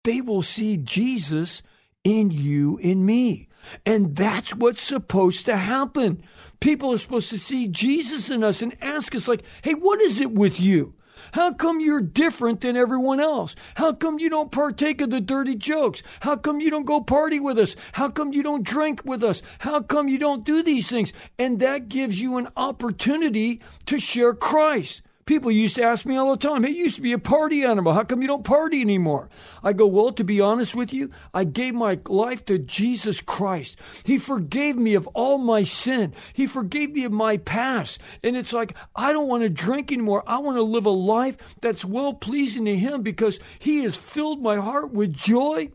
They 0.04 0.22
will 0.22 0.42
see 0.42 0.78
Jesus 0.78 1.62
in 2.02 2.30
you 2.30 2.78
and 2.82 3.04
me. 3.04 3.47
And 3.84 4.16
that's 4.16 4.54
what's 4.54 4.80
supposed 4.80 5.46
to 5.46 5.56
happen. 5.56 6.22
People 6.60 6.92
are 6.92 6.98
supposed 6.98 7.30
to 7.30 7.38
see 7.38 7.68
Jesus 7.68 8.30
in 8.30 8.42
us 8.42 8.62
and 8.62 8.76
ask 8.80 9.14
us, 9.14 9.28
like, 9.28 9.42
hey, 9.62 9.74
what 9.74 10.00
is 10.00 10.20
it 10.20 10.32
with 10.32 10.60
you? 10.60 10.94
How 11.32 11.52
come 11.52 11.80
you're 11.80 12.00
different 12.00 12.60
than 12.60 12.76
everyone 12.76 13.20
else? 13.20 13.54
How 13.74 13.92
come 13.92 14.18
you 14.18 14.30
don't 14.30 14.52
partake 14.52 15.00
of 15.00 15.10
the 15.10 15.20
dirty 15.20 15.54
jokes? 15.54 16.02
How 16.20 16.36
come 16.36 16.60
you 16.60 16.70
don't 16.70 16.86
go 16.86 17.00
party 17.00 17.38
with 17.40 17.58
us? 17.58 17.76
How 17.92 18.08
come 18.08 18.32
you 18.32 18.42
don't 18.42 18.66
drink 18.66 19.02
with 19.04 19.22
us? 19.22 19.42
How 19.58 19.80
come 19.82 20.08
you 20.08 20.18
don't 20.18 20.44
do 20.44 20.62
these 20.62 20.88
things? 20.88 21.12
And 21.38 21.60
that 21.60 21.88
gives 21.88 22.20
you 22.20 22.36
an 22.36 22.48
opportunity 22.56 23.60
to 23.86 23.98
share 23.98 24.34
Christ. 24.34 25.02
People 25.28 25.50
used 25.50 25.74
to 25.74 25.82
ask 25.82 26.06
me 26.06 26.16
all 26.16 26.30
the 26.30 26.48
time, 26.48 26.64
hey, 26.64 26.70
you 26.70 26.84
used 26.84 26.96
to 26.96 27.02
be 27.02 27.12
a 27.12 27.18
party 27.18 27.62
animal. 27.62 27.92
How 27.92 28.02
come 28.02 28.22
you 28.22 28.28
don't 28.28 28.44
party 28.44 28.80
anymore? 28.80 29.28
I 29.62 29.74
go, 29.74 29.86
well, 29.86 30.10
to 30.12 30.24
be 30.24 30.40
honest 30.40 30.74
with 30.74 30.90
you, 30.90 31.10
I 31.34 31.44
gave 31.44 31.74
my 31.74 32.00
life 32.06 32.46
to 32.46 32.58
Jesus 32.58 33.20
Christ. 33.20 33.76
He 34.04 34.16
forgave 34.16 34.78
me 34.78 34.94
of 34.94 35.06
all 35.08 35.36
my 35.36 35.64
sin. 35.64 36.14
He 36.32 36.46
forgave 36.46 36.92
me 36.92 37.04
of 37.04 37.12
my 37.12 37.36
past. 37.36 38.00
And 38.24 38.38
it's 38.38 38.54
like, 38.54 38.74
I 38.96 39.12
don't 39.12 39.28
want 39.28 39.42
to 39.42 39.50
drink 39.50 39.92
anymore. 39.92 40.24
I 40.26 40.38
want 40.38 40.56
to 40.56 40.62
live 40.62 40.86
a 40.86 40.90
life 40.90 41.36
that's 41.60 41.84
well 41.84 42.14
pleasing 42.14 42.64
to 42.64 42.74
Him 42.74 43.02
because 43.02 43.38
He 43.58 43.82
has 43.82 43.96
filled 43.96 44.40
my 44.40 44.56
heart 44.56 44.92
with 44.92 45.12
joy 45.12 45.72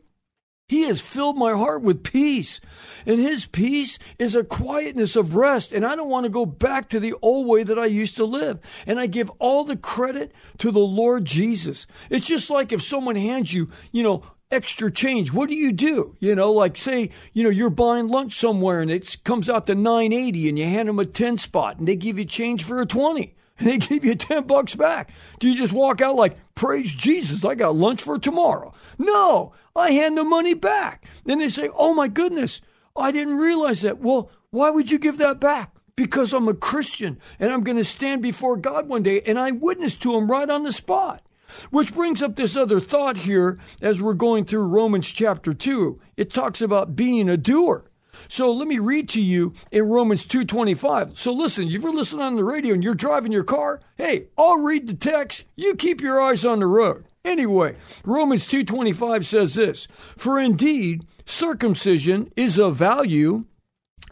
he 0.74 0.84
has 0.84 1.02
filled 1.02 1.38
my 1.38 1.54
heart 1.54 1.84
with 1.84 2.04
peace. 2.04 2.60
And 3.06 3.20
His 3.20 3.46
peace 3.46 4.00
is 4.18 4.34
a 4.34 4.44
quietness 4.44 5.16
of 5.16 5.36
rest. 5.36 5.72
And 5.72 5.86
I 5.86 5.96
don't 5.96 6.10
want 6.10 6.24
to 6.24 6.32
go 6.32 6.48
back 6.48 6.90
to 6.90 7.00
the 7.00 7.14
old 7.22 7.48
way 7.48 7.62
that 7.62 7.78
I 7.78 7.86
used 7.86 8.16
to 8.16 8.26
live. 8.26 8.60
And 8.88 9.00
I 9.00 9.06
give 9.06 9.30
all 9.38 9.66
the 9.66 9.78
credit 9.78 10.32
to 10.58 10.72
the 10.72 10.80
Lord 10.80 11.26
Jesus. 11.26 11.86
It's 12.10 12.26
just 12.26 12.50
like 12.50 12.72
if 12.72 12.82
someone 12.82 13.16
hands 13.16 13.54
you, 13.54 13.70
you 13.92 14.02
know, 14.02 14.24
extra 14.50 14.92
change. 14.92 15.32
What 15.32 15.50
do 15.50 15.56
you 15.56 15.74
do? 15.74 16.16
You 16.20 16.34
know, 16.34 16.52
like 16.52 16.76
say, 16.76 17.12
you 17.34 17.44
know, 17.44 17.52
you're 17.52 17.70
buying 17.70 18.08
lunch 18.08 18.40
somewhere 18.40 18.82
and 18.82 18.90
it 18.90 19.18
comes 19.24 19.50
out 19.50 19.68
to 19.68 19.76
980 19.76 20.50
and 20.50 20.58
you 20.58 20.66
hand 20.66 20.90
them 20.90 20.98
a 20.98 21.06
10 21.06 21.38
spot 21.38 21.78
and 21.78 21.88
they 21.88 21.96
give 21.96 22.18
you 22.18 22.26
change 22.26 22.64
for 22.64 22.82
a 22.82 22.86
20 22.86 23.36
and 23.64 23.72
they 23.72 23.78
give 23.78 24.04
you 24.04 24.16
10 24.16 24.44
bucks 24.44 24.76
back. 24.76 25.12
Do 25.40 25.50
you 25.50 25.58
just 25.58 25.74
walk 25.74 26.02
out 26.02 26.16
like, 26.16 26.38
praise 26.56 26.92
Jesus, 26.92 27.44
I 27.46 27.56
got 27.56 27.76
lunch 27.76 28.02
for 28.02 28.20
tomorrow? 28.20 28.74
No, 28.98 29.54
I 29.76 29.92
hand 29.92 30.18
the 30.18 30.24
money 30.24 30.54
back. 30.54 31.06
Then 31.26 31.40
they 31.40 31.50
say, 31.50 31.70
oh 31.78 31.94
my 31.94 32.08
goodness, 32.08 32.62
I 32.96 33.12
didn't 33.12 33.38
realize 33.38 33.82
that. 33.82 34.00
Well, 34.00 34.30
why 34.52 34.70
would 34.70 34.92
you 34.92 35.00
give 35.00 35.18
that 35.20 35.40
back? 35.40 35.76
Because 35.96 36.34
I'm 36.34 36.48
a 36.48 36.54
Christian 36.54 37.20
and 37.40 37.52
I'm 37.52 37.64
going 37.64 37.78
to 37.78 37.84
stand 37.84 38.22
before 38.22 38.58
God 38.58 38.88
one 38.88 39.04
day 39.04 39.22
and 39.22 39.40
I 39.40 39.52
witness 39.52 39.96
to 39.98 40.16
him 40.16 40.30
right 40.30 40.50
on 40.50 40.64
the 40.64 40.74
spot. 40.74 41.26
Which 41.70 41.94
brings 41.94 42.22
up 42.24 42.36
this 42.36 42.56
other 42.56 42.80
thought 42.80 43.18
here 43.18 43.60
as 43.80 44.02
we're 44.02 44.16
going 44.16 44.46
through 44.46 44.64
Romans 44.64 45.08
chapter 45.08 45.54
2. 45.54 46.00
It 46.18 46.32
talks 46.32 46.62
about 46.62 46.96
being 46.96 47.30
a 47.30 47.38
doer. 47.38 47.86
So 48.28 48.52
let 48.52 48.68
me 48.68 48.80
read 48.80 49.10
to 49.10 49.22
you 49.22 49.54
in 49.72 49.84
Romans 49.84 50.26
2:25. 50.26 51.18
So 51.18 51.34
listen, 51.34 51.68
if 51.68 51.82
you're 51.82 51.94
listening 51.94 52.22
on 52.22 52.36
the 52.36 52.44
radio 52.44 52.74
and 52.74 52.84
you're 52.84 52.96
driving 52.96 53.32
your 53.32 53.44
car, 53.44 53.82
hey, 53.98 54.28
I'll 54.38 54.60
read 54.60 54.88
the 54.88 54.94
text. 54.94 55.46
You 55.56 55.76
keep 55.76 56.02
your 56.02 56.22
eyes 56.22 56.46
on 56.46 56.60
the 56.60 56.68
road. 56.68 57.06
Anyway, 57.26 57.76
Romans 58.06 58.46
2:25 58.46 59.26
says 59.26 59.56
this, 59.56 59.88
"For 60.18 60.40
indeed 60.40 61.06
circumcision 61.26 62.32
is 62.36 62.60
of 62.60 62.76
value 62.76 63.46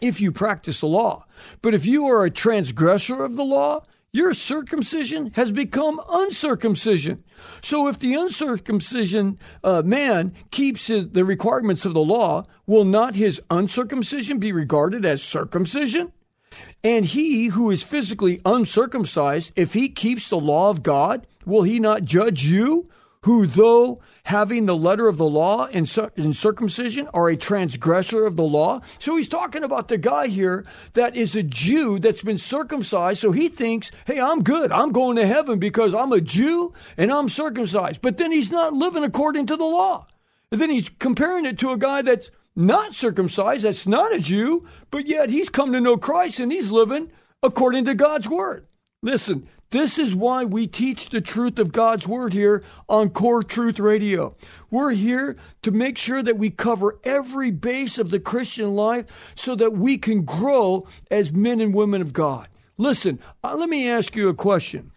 if 0.02 0.20
you 0.20 0.32
practice 0.32 0.80
the 0.80 0.86
law. 0.86 1.24
But 1.62 1.74
if 1.74 1.86
you 1.86 2.06
are 2.06 2.24
a 2.24 2.30
transgressor 2.30 3.24
of 3.24 3.36
the 3.36 3.44
law, 3.44 3.84
your 4.12 4.34
circumcision 4.34 5.32
has 5.34 5.50
become 5.50 5.98
uncircumcision. 6.10 7.24
So 7.62 7.88
if 7.88 7.98
the 7.98 8.14
uncircumcision 8.14 9.38
uh, 9.64 9.82
man 9.82 10.34
keeps 10.50 10.88
his, 10.88 11.08
the 11.08 11.24
requirements 11.24 11.86
of 11.86 11.94
the 11.94 12.04
law, 12.04 12.44
will 12.66 12.84
not 12.84 13.14
his 13.14 13.40
uncircumcision 13.50 14.38
be 14.38 14.52
regarded 14.52 15.06
as 15.06 15.22
circumcision? 15.22 16.12
And 16.84 17.06
he 17.06 17.46
who 17.46 17.70
is 17.70 17.82
physically 17.82 18.42
uncircumcised, 18.44 19.52
if 19.56 19.72
he 19.72 19.88
keeps 19.88 20.28
the 20.28 20.38
law 20.38 20.68
of 20.68 20.82
God, 20.82 21.26
will 21.46 21.62
he 21.62 21.80
not 21.80 22.04
judge 22.04 22.44
you, 22.44 22.90
who 23.22 23.46
though 23.46 24.00
having 24.24 24.66
the 24.66 24.76
letter 24.76 25.08
of 25.08 25.16
the 25.16 25.28
law 25.28 25.66
in, 25.66 25.86
in 26.16 26.32
circumcision 26.32 27.08
are 27.12 27.28
a 27.28 27.36
transgressor 27.36 28.24
of 28.24 28.36
the 28.36 28.44
law. 28.44 28.80
So 28.98 29.16
he's 29.16 29.28
talking 29.28 29.64
about 29.64 29.88
the 29.88 29.98
guy 29.98 30.28
here 30.28 30.64
that 30.92 31.16
is 31.16 31.34
a 31.34 31.42
Jew 31.42 31.98
that's 31.98 32.22
been 32.22 32.38
circumcised. 32.38 33.20
So 33.20 33.32
he 33.32 33.48
thinks, 33.48 33.90
hey, 34.06 34.20
I'm 34.20 34.42
good. 34.42 34.70
I'm 34.70 34.92
going 34.92 35.16
to 35.16 35.26
heaven 35.26 35.58
because 35.58 35.94
I'm 35.94 36.12
a 36.12 36.20
Jew 36.20 36.72
and 36.96 37.10
I'm 37.10 37.28
circumcised. 37.28 38.00
But 38.00 38.18
then 38.18 38.30
he's 38.30 38.52
not 38.52 38.72
living 38.72 39.04
according 39.04 39.46
to 39.46 39.56
the 39.56 39.64
law. 39.64 40.06
And 40.52 40.60
then 40.60 40.70
he's 40.70 40.88
comparing 40.98 41.44
it 41.44 41.58
to 41.58 41.72
a 41.72 41.78
guy 41.78 42.02
that's 42.02 42.30
not 42.54 42.94
circumcised, 42.94 43.64
that's 43.64 43.86
not 43.86 44.14
a 44.14 44.18
Jew, 44.18 44.66
but 44.90 45.06
yet 45.06 45.30
he's 45.30 45.48
come 45.48 45.72
to 45.72 45.80
know 45.80 45.96
Christ 45.96 46.38
and 46.38 46.52
he's 46.52 46.70
living 46.70 47.10
according 47.42 47.86
to 47.86 47.94
God's 47.94 48.28
word. 48.28 48.66
Listen, 49.02 49.48
this 49.72 49.98
is 49.98 50.14
why 50.14 50.44
we 50.44 50.66
teach 50.66 51.08
the 51.08 51.20
truth 51.22 51.58
of 51.58 51.72
God's 51.72 52.06
Word 52.06 52.34
here 52.34 52.62
on 52.88 53.08
Core 53.08 53.42
Truth 53.42 53.80
Radio. 53.80 54.36
We're 54.70 54.92
here 54.92 55.36
to 55.62 55.70
make 55.70 55.96
sure 55.96 56.22
that 56.22 56.36
we 56.36 56.50
cover 56.50 56.98
every 57.04 57.50
base 57.50 57.98
of 57.98 58.10
the 58.10 58.20
Christian 58.20 58.74
life 58.74 59.06
so 59.34 59.54
that 59.56 59.72
we 59.72 59.96
can 59.96 60.24
grow 60.24 60.86
as 61.10 61.32
men 61.32 61.60
and 61.60 61.74
women 61.74 62.02
of 62.02 62.12
God. 62.12 62.48
Listen, 62.76 63.18
uh, 63.42 63.56
let 63.56 63.70
me 63.70 63.88
ask 63.88 64.14
you 64.14 64.28
a 64.28 64.34
question. 64.34 64.92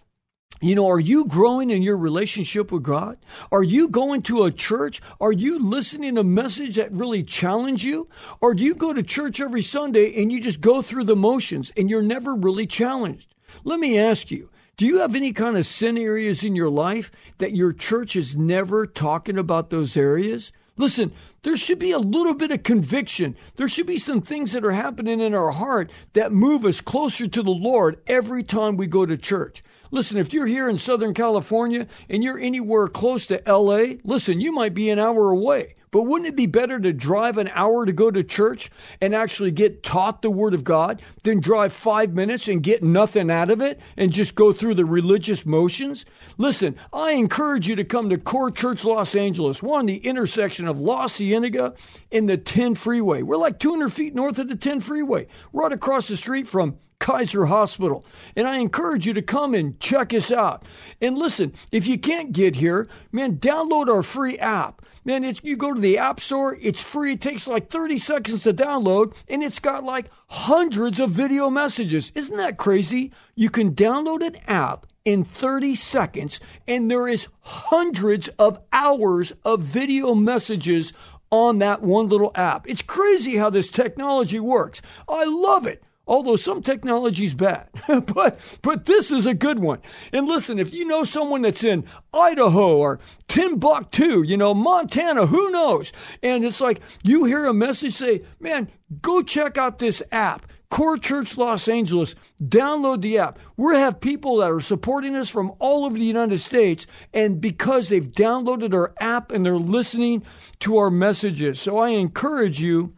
You 0.61 0.75
know, 0.75 0.89
are 0.89 0.99
you 0.99 1.25
growing 1.25 1.69
in 1.69 1.81
your 1.81 1.97
relationship 1.97 2.71
with 2.71 2.83
God? 2.83 3.17
Are 3.51 3.63
you 3.63 3.87
going 3.87 4.23
to 4.23 4.43
a 4.43 4.51
church? 4.51 5.01
Are 5.21 5.31
you 5.31 5.59
listening 5.59 6.15
to 6.15 6.21
a 6.21 6.25
message 6.25 6.75
that 6.75 6.91
really 6.91 7.23
challenge 7.23 7.85
you? 7.85 8.09
Or 8.41 8.53
do 8.53 8.63
you 8.63 8.75
go 8.75 8.91
to 8.91 9.03
church 9.03 9.39
every 9.39 9.61
Sunday 9.61 10.21
and 10.21 10.31
you 10.31 10.41
just 10.41 10.59
go 10.59 10.81
through 10.81 11.05
the 11.05 11.15
motions 11.15 11.71
and 11.77 11.89
you're 11.89 12.01
never 12.01 12.35
really 12.35 12.67
challenged? 12.67 13.33
Let 13.63 13.79
me 13.79 13.97
ask 13.97 14.31
you, 14.31 14.49
do 14.77 14.85
you 14.85 14.99
have 14.99 15.15
any 15.15 15.31
kind 15.31 15.57
of 15.57 15.65
sin 15.65 15.97
areas 15.97 16.43
in 16.43 16.55
your 16.55 16.69
life 16.69 17.09
that 17.37 17.55
your 17.55 17.71
church 17.71 18.15
is 18.15 18.35
never 18.35 18.85
talking 18.85 19.37
about 19.37 19.69
those 19.69 19.95
areas? 19.95 20.51
Listen, 20.75 21.13
there 21.43 21.55
should 21.55 21.79
be 21.79 21.91
a 21.91 21.99
little 21.99 22.33
bit 22.33 22.51
of 22.51 22.63
conviction. 22.63 23.37
There 23.55 23.69
should 23.69 23.85
be 23.85 23.97
some 23.97 24.21
things 24.21 24.51
that 24.51 24.65
are 24.65 24.71
happening 24.71 25.21
in 25.21 25.33
our 25.33 25.51
heart 25.51 25.91
that 26.11 26.33
move 26.33 26.65
us 26.65 26.81
closer 26.81 27.27
to 27.27 27.41
the 27.41 27.51
Lord 27.51 28.01
every 28.07 28.43
time 28.43 28.75
we 28.75 28.87
go 28.87 29.05
to 29.05 29.15
church. 29.15 29.63
Listen, 29.91 30.17
if 30.17 30.33
you're 30.33 30.47
here 30.47 30.67
in 30.67 30.77
Southern 30.77 31.13
California 31.13 31.87
and 32.09 32.21
you're 32.21 32.39
anywhere 32.39 32.89
close 32.89 33.27
to 33.27 33.41
LA, 33.47 33.97
listen, 34.03 34.41
you 34.41 34.51
might 34.51 34.73
be 34.73 34.89
an 34.89 34.99
hour 34.99 35.29
away. 35.29 35.75
But 35.95 36.07
wouldn't 36.07 36.27
it 36.27 36.35
be 36.35 36.45
better 36.45 36.77
to 36.77 36.91
drive 36.91 37.37
an 37.37 37.49
hour 37.53 37.85
to 37.85 37.93
go 37.93 38.11
to 38.11 38.21
church 38.21 38.69
and 38.99 39.15
actually 39.15 39.51
get 39.51 39.81
taught 39.81 40.21
the 40.21 40.29
Word 40.29 40.53
of 40.53 40.65
God 40.65 41.01
than 41.23 41.39
drive 41.39 41.71
five 41.71 42.13
minutes 42.13 42.49
and 42.49 42.61
get 42.61 42.83
nothing 42.83 43.31
out 43.31 43.49
of 43.49 43.61
it 43.61 43.79
and 43.95 44.11
just 44.11 44.35
go 44.35 44.51
through 44.51 44.73
the 44.73 44.83
religious 44.83 45.45
motions? 45.45 46.05
Listen, 46.37 46.75
I 46.91 47.11
encourage 47.11 47.65
you 47.65 47.77
to 47.77 47.85
come 47.85 48.09
to 48.09 48.17
Core 48.17 48.51
Church 48.51 48.83
Los 48.83 49.15
Angeles. 49.15 49.63
We're 49.63 49.79
on 49.79 49.85
the 49.85 49.99
intersection 49.99 50.67
of 50.67 50.81
La 50.81 51.07
Cienega 51.07 51.75
and 52.11 52.27
the 52.27 52.35
10 52.35 52.75
freeway. 52.75 53.21
We're 53.21 53.37
like 53.37 53.57
200 53.57 53.87
feet 53.87 54.13
north 54.13 54.37
of 54.37 54.49
the 54.49 54.57
10 54.57 54.81
freeway, 54.81 55.27
right 55.53 55.71
across 55.71 56.09
the 56.09 56.17
street 56.17 56.45
from 56.45 56.77
Kaiser 56.99 57.45
Hospital. 57.45 58.05
And 58.35 58.47
I 58.47 58.57
encourage 58.57 59.05
you 59.05 59.13
to 59.13 59.21
come 59.21 59.53
and 59.53 59.79
check 59.79 60.13
us 60.13 60.31
out. 60.31 60.65
And 61.01 61.17
listen, 61.17 61.53
if 61.71 61.87
you 61.87 61.97
can't 61.97 62.31
get 62.31 62.55
here, 62.55 62.87
man, 63.11 63.37
download 63.37 63.87
our 63.87 64.03
free 64.03 64.37
app. 64.37 64.81
Man, 65.03 65.23
it's, 65.23 65.39
you 65.43 65.55
go 65.55 65.73
to 65.73 65.79
the 65.79 65.99
App 65.99 66.19
Store, 66.19 66.57
it's 66.59 66.81
free. 66.81 67.13
It 67.13 67.21
takes 67.21 67.47
like 67.47 67.69
30 67.69 67.99
seconds 67.99 68.41
to 68.43 68.53
download, 68.53 69.15
and 69.27 69.43
it's 69.43 69.59
got 69.59 69.83
like 69.83 70.09
hundreds 70.29 70.99
of 70.99 71.11
video 71.11 71.51
messages. 71.51 72.11
Isn't 72.15 72.37
that 72.37 72.57
crazy? 72.57 73.13
You 73.35 73.51
can 73.51 73.75
download 73.75 74.25
an 74.25 74.37
app 74.47 74.87
in 75.05 75.23
30 75.23 75.75
seconds, 75.75 76.39
and 76.67 76.89
there 76.89 77.07
is 77.07 77.27
hundreds 77.41 78.27
of 78.39 78.59
hours 78.73 79.31
of 79.45 79.61
video 79.61 80.15
messages 80.15 80.91
on 81.29 81.59
that 81.59 81.83
one 81.83 82.09
little 82.09 82.31
app. 82.33 82.67
It's 82.67 82.81
crazy 82.81 83.35
how 83.37 83.51
this 83.51 83.69
technology 83.69 84.39
works. 84.39 84.81
I 85.07 85.25
love 85.25 85.67
it. 85.67 85.83
Although 86.07 86.35
some 86.35 86.61
technology's 86.61 87.33
bad, 87.33 87.67
but 87.87 88.39
but 88.61 88.85
this 88.85 89.09
is 89.09 89.25
a 89.25 89.33
good 89.33 89.59
one. 89.59 89.79
And 90.13 90.27
listen, 90.27 90.59
if 90.59 90.71
you 90.71 90.85
know 90.85 91.03
someone 91.03 91.41
that's 91.41 91.63
in 91.63 91.83
Idaho 92.13 92.77
or 92.77 92.99
Timbuktu, 93.27 94.21
you 94.21 94.37
know 94.37 94.53
Montana, 94.53 95.25
who 95.25 95.49
knows? 95.49 95.91
And 96.21 96.45
it's 96.45 96.61
like 96.61 96.81
you 97.03 97.23
hear 97.25 97.45
a 97.45 97.53
message 97.53 97.93
say, 97.93 98.21
"Man, 98.39 98.69
go 99.01 99.21
check 99.21 99.57
out 99.57 99.79
this 99.79 100.03
app." 100.11 100.45
Core 100.71 100.97
Church 100.97 101.37
Los 101.37 101.67
Angeles, 101.67 102.15
download 102.43 103.01
the 103.01 103.19
app. 103.19 103.39
We 103.55 103.75
have 103.75 104.01
people 104.01 104.37
that 104.37 104.51
are 104.51 104.59
supporting 104.59 105.15
us 105.15 105.29
from 105.29 105.53
all 105.59 105.85
over 105.85 105.97
the 105.97 106.03
United 106.03 106.39
States, 106.39 106.85
and 107.13 107.39
because 107.39 107.87
they've 107.87 108.11
downloaded 108.11 108.73
our 108.73 108.93
app 108.99 109.31
and 109.31 109.45
they're 109.45 109.57
listening 109.57 110.23
to 110.59 110.77
our 110.77 110.89
messages. 110.89 111.61
So 111.61 111.77
I 111.77 111.89
encourage 111.89 112.59
you 112.59 112.93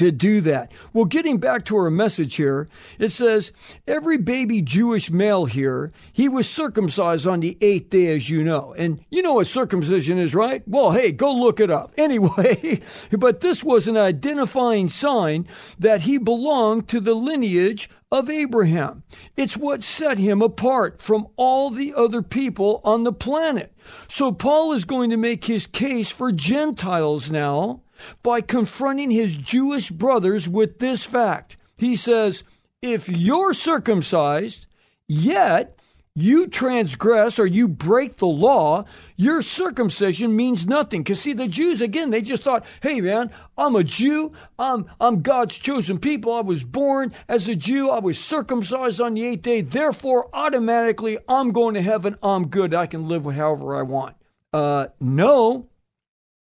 to 0.00 0.10
do 0.10 0.40
that. 0.40 0.72
Well, 0.94 1.04
getting 1.04 1.36
back 1.36 1.66
to 1.66 1.76
our 1.76 1.90
message 1.90 2.36
here, 2.36 2.66
it 2.98 3.10
says, 3.10 3.52
Every 3.86 4.16
baby 4.16 4.62
Jewish 4.62 5.10
male 5.10 5.44
here, 5.44 5.92
he 6.10 6.26
was 6.26 6.48
circumcised 6.48 7.26
on 7.26 7.40
the 7.40 7.58
eighth 7.60 7.90
day, 7.90 8.16
as 8.16 8.30
you 8.30 8.42
know. 8.42 8.74
And 8.78 9.04
you 9.10 9.20
know 9.20 9.34
what 9.34 9.46
circumcision 9.46 10.18
is, 10.18 10.34
right? 10.34 10.66
Well, 10.66 10.92
hey, 10.92 11.12
go 11.12 11.32
look 11.32 11.60
it 11.60 11.70
up. 11.70 11.92
Anyway, 12.10 12.80
but 13.12 13.40
this 13.40 13.62
was 13.62 13.86
an 13.86 13.96
identifying 13.96 14.88
sign 14.88 15.46
that 15.78 16.02
he 16.02 16.18
belonged 16.18 16.88
to 16.88 16.98
the 16.98 17.14
lineage 17.14 17.88
of 18.10 18.28
Abraham. 18.28 19.04
It's 19.36 19.56
what 19.56 19.82
set 19.82 20.18
him 20.18 20.42
apart 20.42 21.00
from 21.00 21.28
all 21.36 21.70
the 21.70 21.94
other 21.94 22.22
people 22.22 22.80
on 22.82 23.04
the 23.04 23.12
planet. 23.12 23.72
So 24.08 24.32
Paul 24.32 24.72
is 24.72 24.84
going 24.84 25.10
to 25.10 25.16
make 25.16 25.44
his 25.44 25.66
case 25.66 26.10
for 26.10 26.32
Gentiles 26.32 27.30
now 27.30 27.82
by 28.22 28.40
confronting 28.40 29.10
his 29.10 29.36
Jewish 29.36 29.90
brothers 29.90 30.48
with 30.48 30.78
this 30.78 31.04
fact. 31.04 31.56
He 31.76 31.96
says, 31.96 32.44
If 32.82 33.08
you're 33.08 33.54
circumcised, 33.54 34.66
yet 35.08 35.80
you 36.14 36.48
transgress 36.48 37.38
or 37.38 37.46
you 37.46 37.68
break 37.68 38.16
the 38.16 38.26
law, 38.26 38.84
your 39.16 39.42
circumcision 39.42 40.34
means 40.34 40.66
nothing. 40.66 41.02
Because 41.02 41.20
see, 41.20 41.32
the 41.32 41.46
Jews 41.46 41.80
again, 41.80 42.10
they 42.10 42.20
just 42.20 42.42
thought, 42.42 42.64
"Hey, 42.82 43.00
man, 43.00 43.30
I'm 43.56 43.76
a 43.76 43.84
Jew. 43.84 44.32
I'm 44.58 44.86
I'm 45.00 45.22
God's 45.22 45.56
chosen 45.56 45.98
people. 45.98 46.32
I 46.32 46.40
was 46.40 46.64
born 46.64 47.12
as 47.28 47.48
a 47.48 47.54
Jew. 47.54 47.90
I 47.90 48.00
was 48.00 48.18
circumcised 48.18 49.00
on 49.00 49.14
the 49.14 49.24
eighth 49.24 49.42
day. 49.42 49.60
Therefore, 49.60 50.28
automatically, 50.34 51.18
I'm 51.28 51.52
going 51.52 51.74
to 51.74 51.82
heaven. 51.82 52.16
I'm 52.22 52.48
good. 52.48 52.74
I 52.74 52.86
can 52.86 53.08
live 53.08 53.24
however 53.24 53.76
I 53.76 53.82
want." 53.82 54.16
Uh, 54.52 54.88
no, 54.98 55.68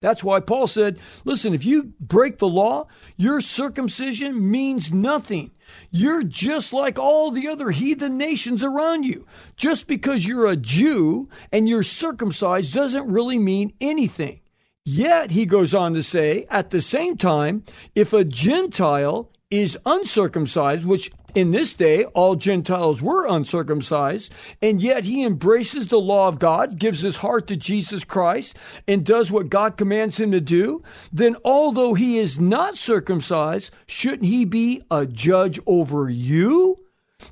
that's 0.01 0.23
why 0.23 0.41
Paul 0.41 0.69
said, 0.69 0.99
listen, 1.25 1.55
if 1.55 1.65
you 1.65 1.93
break 1.99 2.39
the 2.39 2.49
law, 2.49 2.87
your 3.17 3.41
circumcision 3.41 4.49
means 4.49 4.93
nothing. 4.93 5.51
You're 5.91 6.23
just 6.23 6.73
like 6.73 6.99
all 6.99 7.31
the 7.31 7.49
other 7.49 7.71
heathen 7.71 8.17
nations 8.17 8.63
around 8.63 9.05
you. 9.05 9.27
Just 9.57 9.89
because 9.89 10.25
you're 10.25 10.47
a 10.47 10.57
Jew 10.57 11.29
and 11.51 11.69
you're 11.69 11.83
circumcised 11.83 12.73
doesn't 12.73 13.11
really 13.11 13.39
mean 13.39 13.73
anything. 13.81 14.41
Yet, 14.85 15.33
he 15.33 15.45
goes 15.45 15.75
on 15.75 15.93
to 15.95 16.03
say, 16.03 16.47
at 16.49 16.71
the 16.71 16.81
same 16.81 17.19
time, 17.19 17.65
if 17.95 18.13
a 18.13 18.25
Gentile 18.25 19.31
is 19.51 19.77
uncircumcised, 19.85 20.87
which 20.87 21.11
in 21.35 21.51
this 21.51 21.75
day 21.75 22.05
all 22.05 22.35
Gentiles 22.35 23.03
were 23.03 23.27
uncircumcised, 23.27 24.33
and 24.63 24.83
yet 24.83 25.05
he 25.05 25.25
embraces 25.25 25.89
the 25.89 26.01
law 26.01 26.29
of 26.29 26.39
God, 26.39 26.79
gives 26.79 27.01
his 27.01 27.17
heart 27.17 27.47
to 27.49 27.57
Jesus 27.57 28.05
Christ, 28.05 28.57
and 28.87 29.05
does 29.05 29.31
what 29.31 29.51
God 29.51 29.77
commands 29.77 30.19
him 30.19 30.33
to 30.33 30.41
do, 30.41 30.83
then 31.13 31.37
although 31.45 31.95
he 31.95 32.19
is 32.19 32.41
not 32.41 32.77
circumcised, 32.77 33.71
shouldn't 33.87 34.25
he 34.25 34.45
be 34.45 34.83
a 34.91 35.07
judge 35.07 35.61
over 35.67 36.09
you? 36.09 36.79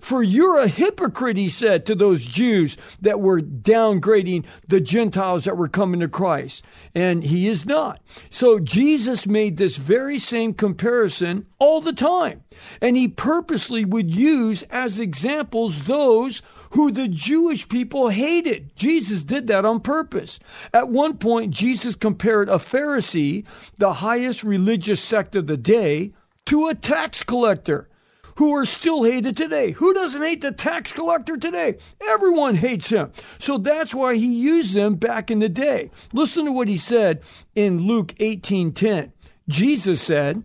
For 0.07 0.23
you're 0.23 0.59
a 0.59 0.69
hypocrite, 0.69 1.37
he 1.37 1.49
said 1.49 1.87
to 1.87 1.95
those 1.95 2.25
Jews 2.25 2.77
that 3.01 3.21
were 3.21 3.41
downgrading 3.41 4.45
the 4.67 4.81
Gentiles 4.81 5.45
that 5.45 5.57
were 5.57 5.69
coming 5.69 5.99
to 5.99 6.07
Christ. 6.07 6.65
And 6.95 7.25
he 7.25 7.49
is 7.49 7.67
not. 7.67 8.01
So 8.31 8.61
Jesus 8.61 9.27
made 9.27 9.57
this 9.57 9.77
very 9.77 10.19
same 10.21 10.55
comparison 10.55 11.47
all 11.59 11.81
the 11.81 11.93
time. 11.93 12.45
And 12.81 12.97
he 12.97 13.09
purposely 13.09 13.85
would 13.85 14.15
use 14.15 14.63
as 14.71 15.01
examples 15.01 15.83
those 15.83 16.41
who 16.71 16.93
the 16.93 17.09
Jewish 17.09 17.69
people 17.69 18.09
hated. 18.09 18.75
Jesus 18.77 19.23
did 19.23 19.47
that 19.49 19.65
on 19.65 19.81
purpose. 19.81 20.39
At 20.73 20.89
one 20.89 21.17
point, 21.17 21.53
Jesus 21.53 21.95
compared 21.95 22.49
a 22.49 22.59
Pharisee, 22.59 23.45
the 23.79 23.95
highest 23.95 24.43
religious 24.43 25.01
sect 25.01 25.35
of 25.35 25.47
the 25.47 25.57
day, 25.57 26.13
to 26.47 26.69
a 26.69 26.75
tax 26.75 27.23
collector 27.23 27.89
who 28.37 28.55
are 28.55 28.65
still 28.65 29.05
hated 29.05 29.37
today. 29.37 29.73
Who 29.73 29.93
doesn't 29.95 30.23
hate 30.23 30.41
the 30.41 30.53
tax 30.53 30.93
collector 30.93 31.37
today? 31.37 31.77
Everyone 32.09 32.55
hates 32.55 32.89
him. 32.89 33.13
So 33.39 33.59
that's 33.59 33.95
why 33.95 34.17
he 34.17 34.35
used 34.35 34.75
them 34.75 34.95
back 34.97 35.31
in 35.31 35.39
the 35.39 35.49
day. 35.49 35.91
Listen 36.13 36.45
to 36.47 36.53
what 36.53 36.69
he 36.69 36.77
said 36.77 37.23
in 37.55 37.87
Luke 37.87 38.15
18:10. 38.19 39.13
Jesus 39.49 40.03
said, 40.03 40.43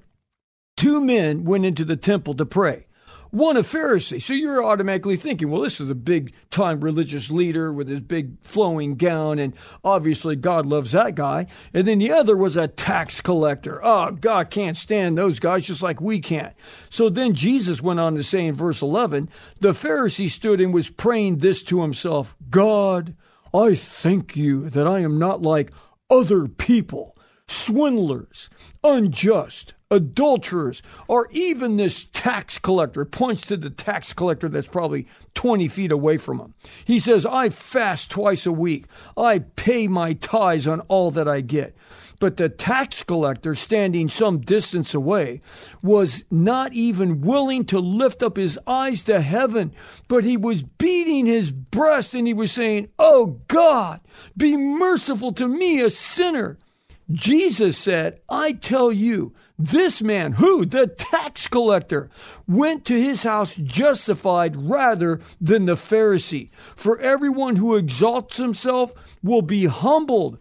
Two 0.78 1.02
men 1.02 1.44
went 1.44 1.66
into 1.66 1.86
the 1.86 1.98
temple 1.98 2.34
to 2.36 2.46
pray 2.46 2.86
one 3.32 3.56
a 3.58 3.64
Pharisee. 3.64 4.22
So 4.22 4.34
you're 4.34 4.64
automatically 4.64 5.16
thinking, 5.16 5.50
well, 5.50 5.62
this 5.62 5.80
is 5.80 5.90
a 5.90 5.96
big 5.96 6.34
time 6.52 6.82
religious 6.82 7.32
leader 7.32 7.72
with 7.72 7.88
his 7.88 8.02
big 8.02 8.40
flowing 8.42 8.96
gown, 8.96 9.40
and 9.40 9.54
obviously 9.84 10.36
God 10.36 10.66
loves 10.66 10.92
that 10.92 11.16
guy. 11.16 11.48
And 11.74 11.88
then 11.88 12.00
the 12.00 12.12
other 12.12 12.36
was 12.36 12.56
a 12.56 12.68
tax 12.68 13.22
collector. 13.22 13.80
Oh, 13.84 14.12
God 14.12 14.50
can't 14.50 14.78
stand 14.78 15.18
those 15.18 15.40
guys 15.40 15.64
just 15.64 15.82
like 15.82 16.02
we 16.02 16.20
can't. 16.20 16.54
So 16.90 17.10
then 17.10 17.34
Jesus 17.34 17.82
went 17.82 18.00
on 18.00 18.16
to 18.16 18.24
say 18.24 18.46
in 18.46 18.56
verse 18.56 18.82
11, 18.82 19.30
the 19.60 19.72
Pharisee 19.72 20.30
stood 20.30 20.60
and 20.60 20.74
was 20.74 20.90
praying 20.90 21.38
this 21.38 21.64
to 21.64 21.82
himself 21.82 22.36
God, 22.50 23.16
I 23.54 23.76
thank 23.76 24.36
you 24.36 24.70
that 24.70 24.88
I 24.88 25.00
am 25.00 25.18
not 25.18 25.42
like 25.42 25.72
other 26.10 26.48
people, 26.48 27.16
swindlers, 27.48 28.50
unjust 28.84 29.74
adulterers, 29.92 30.82
or 31.08 31.28
even 31.32 31.78
this 31.78 32.06
tax 32.14 32.58
collector 32.58 33.06
points 33.06 33.46
to 33.48 33.58
the 33.58 33.70
tax 33.70 34.14
collector 34.14 34.50
that's 34.50 34.68
probably 34.68 35.06
20 35.36 35.68
feet 35.68 35.92
away 35.92 36.18
from 36.18 36.40
him. 36.40 36.54
He 36.86 36.98
says, 36.98 37.26
I 37.26 37.50
fast 37.50 38.10
twice 38.10 38.46
a 38.46 38.52
week. 38.52 38.86
I 39.18 39.40
pay 39.40 39.88
my 39.88 40.14
tithes 40.14 40.66
on 40.66 40.80
all 40.82 41.12
that 41.12 41.28
I 41.28 41.42
get. 41.42 41.76
But 42.20 42.38
the 42.38 42.50
tax 42.50 43.02
collector, 43.02 43.56
standing 43.56 44.08
some 44.08 44.42
distance 44.42 44.94
away, 44.94 45.42
was 45.82 46.24
not 46.30 46.72
even 46.72 47.22
willing 47.22 47.66
to 47.66 47.80
lift 47.80 48.22
up 48.22 48.38
his 48.38 48.60
eyes 48.68 49.04
to 49.06 49.22
heaven, 49.22 49.74
but 50.08 50.24
he 50.24 50.38
was 50.38 50.62
beating 50.62 51.26
his 51.26 51.50
breast 51.50 52.14
and 52.14 52.28
he 52.28 52.34
was 52.34 52.52
saying, 52.52 52.90
Oh 53.00 53.42
God, 53.48 54.02
be 54.38 54.56
merciful 54.56 55.34
to 55.34 55.48
me, 55.48 55.82
a 55.82 55.90
sinner. 55.90 56.60
Jesus 57.10 57.78
said, 57.78 58.20
I 58.30 58.54
tell 58.54 58.92
you, 58.92 59.34
this 59.58 60.02
man, 60.02 60.34
who, 60.34 60.66
the 60.66 60.88
tax 60.88 61.48
collector, 61.48 62.10
went 62.48 62.86
to 62.86 63.00
his 63.00 63.24
house 63.24 63.56
justified 63.56 64.56
rather 64.56 65.20
than 65.40 65.66
the 65.66 65.76
Pharisee. 65.76 66.50
For 66.76 67.00
everyone 67.00 67.58
who 67.58 67.76
exalts 67.76 68.38
himself 68.38 68.94
will 69.22 69.42
be 69.42 69.66
humbled, 69.66 70.40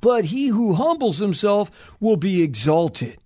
but 0.00 0.26
he 0.26 0.48
who 0.48 0.74
humbles 0.74 1.18
himself 1.18 1.70
will 2.00 2.16
be 2.16 2.42
exalted. 2.42 3.18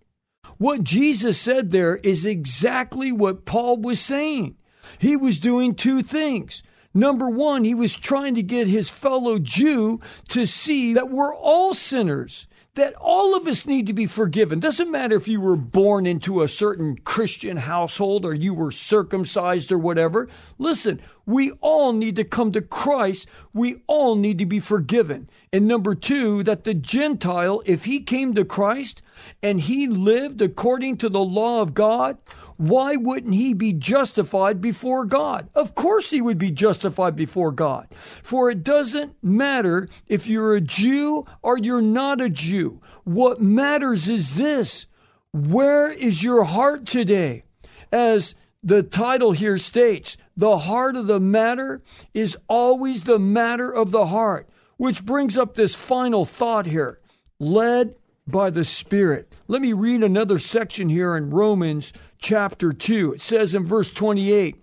What 0.59 0.85
Jesus 0.85 1.39
said 1.41 1.71
there 1.71 1.97
is 1.97 2.27
exactly 2.27 3.13
what 3.13 3.45
Paul 3.45 3.79
was 3.79 4.01
saying. 4.01 4.57
He 4.99 5.17
was 5.17 5.39
doing 5.39 5.75
two 5.75 6.03
things. 6.03 6.63
Number 6.97 7.29
one, 7.29 7.65
he 7.65 7.75
was 7.75 7.95
trying 7.95 8.35
to 8.37 8.43
get 8.43 8.69
his 8.69 8.89
fellow 8.89 9.39
Jew 9.39 10.01
to 10.29 10.47
see 10.47 10.95
that 10.95 11.11
we're 11.11 11.35
all 11.35 11.75
sinners 11.75 12.49
that 12.77 12.95
all 13.01 13.35
of 13.35 13.47
us 13.47 13.67
need 13.67 13.87
to 13.87 13.93
be 13.93 14.07
forgiven. 14.07 14.61
Doesn't 14.61 14.91
matter 14.91 15.17
if 15.17 15.29
you 15.29 15.41
were 15.41 15.57
born 15.57 16.07
into 16.07 16.43
a 16.43 16.49
certain 16.49 16.97
Christian 16.97 17.57
household 17.57 18.25
or 18.25 18.35
you 18.35 18.53
were 18.55 18.71
circumcised 18.71 19.73
or 19.73 19.79
whatever. 19.79 20.29
Listen, 20.59 21.01
we 21.25 21.51
all 21.63 21.95
need 21.95 22.17
to 22.17 22.25
come 22.25 22.53
to 22.53 22.61
Christ. 22.61 23.29
We 23.55 23.83
all 23.87 24.15
need 24.15 24.39
to 24.39 24.47
be 24.47 24.61
forgiven. 24.61 25.29
And 25.53 25.67
number 25.67 25.95
two, 25.95 26.43
that 26.45 26.65
the 26.65 26.75
Gentile, 26.75 27.63
if 27.65 27.87
he 27.87 28.01
came 28.01 28.35
to 28.35 28.45
Christ 28.45 29.01
and 29.43 29.61
he 29.61 29.87
lived 29.87 30.43
according 30.43 30.99
to 30.99 31.09
the 31.09 31.25
law 31.25 31.63
of 31.63 31.75
God, 31.75 32.19
why 32.57 32.97
wouldn't 32.97 33.35
he 33.35 33.53
be 33.53 33.73
justified 33.73 34.61
before 34.61 35.05
God? 35.05 35.49
Of 35.55 35.75
course 35.75 36.11
he 36.11 36.21
would 36.21 36.39
be 36.39 36.51
justified 36.51 37.15
before 37.15 37.53
God. 37.53 37.89
For 38.23 38.51
it 38.51 38.63
doesn't 38.63 39.15
matter 39.23 39.89
if 40.07 40.27
you're 40.27 40.55
a 40.55 40.61
Jew 40.61 41.27
or 41.43 41.59
you're 41.59 41.83
not 41.83 42.21
a 42.21 42.31
Jew. 42.31 42.81
What 43.05 43.41
matters 43.41 44.09
is 44.09 44.37
this 44.37 44.87
where 45.33 45.93
is 45.93 46.23
your 46.23 46.45
heart 46.45 46.87
today? 46.87 47.45
As 47.93 48.35
the 48.63 48.83
title 48.83 49.33
here 49.33 49.59
states, 49.59 50.17
the 50.37 50.57
heart 50.59 50.97
of 50.97 51.07
the 51.07 51.21
matter 51.21 51.83
is 52.15 52.39
always 52.49 53.05
the 53.05 53.19
matter 53.19 53.71
of 53.71 53.91
the 53.91 54.07
heart, 54.07 54.49
which 54.79 55.05
brings 55.05 55.37
up 55.37 55.55
this 55.55 55.75
final 55.75 56.25
thought 56.25 56.67
here 56.67 57.01
led 57.39 57.95
by 58.27 58.51
the 58.51 58.65
Spirit. 58.65 59.33
Let 59.47 59.63
me 59.63 59.73
read 59.73 60.03
another 60.03 60.39
section 60.39 60.89
here 60.89 61.17
in 61.17 61.31
Romans 61.31 61.93
chapter 62.19 62.73
2. 62.73 63.15
It 63.15 63.21
says 63.21 63.55
in 63.55 63.65
verse 63.65 63.93
28 63.93 64.63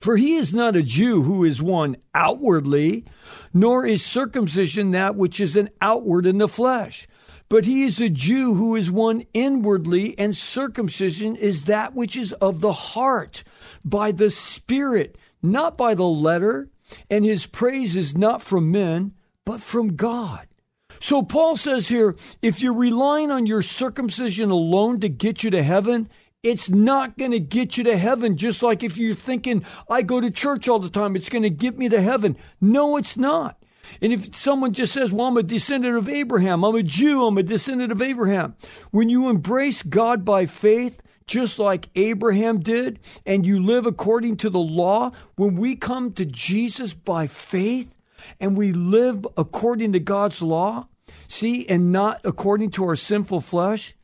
For 0.00 0.16
he 0.16 0.34
is 0.34 0.54
not 0.54 0.76
a 0.76 0.82
Jew 0.82 1.22
who 1.22 1.44
is 1.44 1.62
one 1.62 1.96
outwardly, 2.14 3.04
nor 3.52 3.86
is 3.86 4.04
circumcision 4.04 4.90
that 4.92 5.16
which 5.16 5.40
is 5.40 5.56
an 5.56 5.70
outward 5.80 6.26
in 6.26 6.38
the 6.38 6.48
flesh. 6.48 7.08
But 7.48 7.64
he 7.64 7.82
is 7.82 8.00
a 8.00 8.08
Jew 8.08 8.54
who 8.54 8.76
is 8.76 8.90
one 8.90 9.24
inwardly, 9.34 10.16
and 10.18 10.36
circumcision 10.36 11.34
is 11.34 11.64
that 11.64 11.94
which 11.94 12.14
is 12.16 12.32
of 12.34 12.60
the 12.60 12.72
heart, 12.72 13.42
by 13.84 14.12
the 14.12 14.30
Spirit, 14.30 15.18
not 15.42 15.76
by 15.76 15.94
the 15.94 16.06
letter. 16.06 16.70
And 17.08 17.24
his 17.24 17.46
praise 17.46 17.96
is 17.96 18.16
not 18.16 18.42
from 18.42 18.70
men, 18.70 19.14
but 19.44 19.60
from 19.60 19.96
God. 19.96 20.46
So 21.00 21.22
Paul 21.22 21.56
says 21.56 21.88
here 21.88 22.14
if 22.42 22.60
you're 22.60 22.74
relying 22.74 23.30
on 23.30 23.46
your 23.46 23.62
circumcision 23.62 24.50
alone 24.50 25.00
to 25.00 25.08
get 25.08 25.42
you 25.42 25.50
to 25.50 25.62
heaven, 25.62 26.08
it's 26.42 26.70
not 26.70 27.18
going 27.18 27.32
to 27.32 27.40
get 27.40 27.76
you 27.76 27.84
to 27.84 27.96
heaven. 27.96 28.36
Just 28.36 28.62
like 28.62 28.82
if 28.82 28.96
you're 28.96 29.14
thinking, 29.14 29.64
I 29.88 30.02
go 30.02 30.20
to 30.20 30.30
church 30.30 30.68
all 30.68 30.78
the 30.78 30.88
time, 30.88 31.16
it's 31.16 31.28
going 31.28 31.42
to 31.42 31.50
get 31.50 31.78
me 31.78 31.88
to 31.88 32.00
heaven. 32.00 32.36
No, 32.60 32.96
it's 32.96 33.16
not. 33.16 33.62
And 34.00 34.12
if 34.12 34.36
someone 34.36 34.72
just 34.72 34.92
says, 34.92 35.12
Well, 35.12 35.28
I'm 35.28 35.36
a 35.36 35.42
descendant 35.42 35.96
of 35.96 36.08
Abraham, 36.08 36.64
I'm 36.64 36.74
a 36.74 36.82
Jew, 36.82 37.24
I'm 37.26 37.38
a 37.38 37.42
descendant 37.42 37.92
of 37.92 38.00
Abraham, 38.00 38.54
when 38.90 39.08
you 39.08 39.28
embrace 39.28 39.82
God 39.82 40.24
by 40.24 40.46
faith, 40.46 41.02
just 41.26 41.58
like 41.58 41.88
Abraham 41.94 42.60
did, 42.60 42.98
and 43.24 43.46
you 43.46 43.62
live 43.62 43.86
according 43.86 44.36
to 44.38 44.50
the 44.50 44.60
law, 44.60 45.12
when 45.36 45.56
we 45.56 45.76
come 45.76 46.12
to 46.12 46.24
Jesus 46.24 46.94
by 46.94 47.26
faith 47.26 47.94
and 48.38 48.56
we 48.56 48.72
live 48.72 49.26
according 49.36 49.92
to 49.92 50.00
God's 50.00 50.42
law, 50.42 50.88
see, 51.28 51.66
and 51.68 51.92
not 51.92 52.20
according 52.24 52.70
to 52.72 52.84
our 52.84 52.96
sinful 52.96 53.40
flesh, 53.40 53.94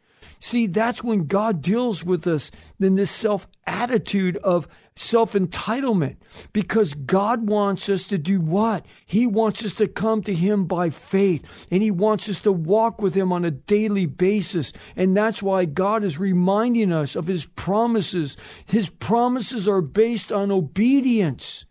see, 0.40 0.66
that's 0.66 1.02
when 1.02 1.26
God 1.26 1.62
deals 1.62 2.04
with 2.04 2.26
us 2.26 2.50
in 2.80 2.96
this 2.96 3.10
self 3.10 3.46
attitude 3.66 4.36
of 4.38 4.68
self 4.96 5.34
entitlement 5.34 6.16
because 6.52 6.94
God 6.94 7.48
wants 7.48 7.88
us 7.88 8.04
to 8.06 8.18
do 8.18 8.40
what? 8.40 8.86
He 9.04 9.26
wants 9.26 9.64
us 9.64 9.74
to 9.74 9.86
come 9.86 10.22
to 10.22 10.34
Him 10.34 10.64
by 10.66 10.90
faith 10.90 11.66
and 11.70 11.82
He 11.82 11.90
wants 11.90 12.28
us 12.28 12.40
to 12.40 12.52
walk 12.52 13.00
with 13.00 13.14
Him 13.14 13.32
on 13.32 13.44
a 13.44 13.50
daily 13.50 14.06
basis. 14.06 14.72
And 14.96 15.16
that's 15.16 15.42
why 15.42 15.66
God 15.66 16.02
is 16.02 16.18
reminding 16.18 16.92
us 16.92 17.14
of 17.14 17.26
His 17.26 17.46
promises. 17.46 18.36
His 18.64 18.88
promises 18.88 19.68
are 19.68 19.82
based 19.82 20.32
on 20.32 20.50
obedience. 20.50 21.66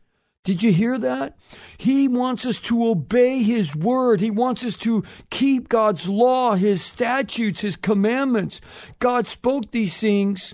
Did 0.45 0.61
you 0.61 0.71
hear 0.71 0.97
that? 0.99 1.37
He 1.77 2.07
wants 2.07 2.45
us 2.45 2.59
to 2.61 2.87
obey 2.87 3.41
His 3.41 3.75
word. 3.75 4.21
He 4.21 4.29
wants 4.29 4.63
us 4.63 4.77
to 4.77 5.03
keep 5.31 5.67
God's 5.67 6.07
law, 6.07 6.53
His 6.53 6.83
statutes, 6.83 7.61
His 7.61 7.75
commandments. 7.75 8.61
God 8.99 9.27
spoke 9.27 9.71
these 9.71 9.97
things 9.97 10.53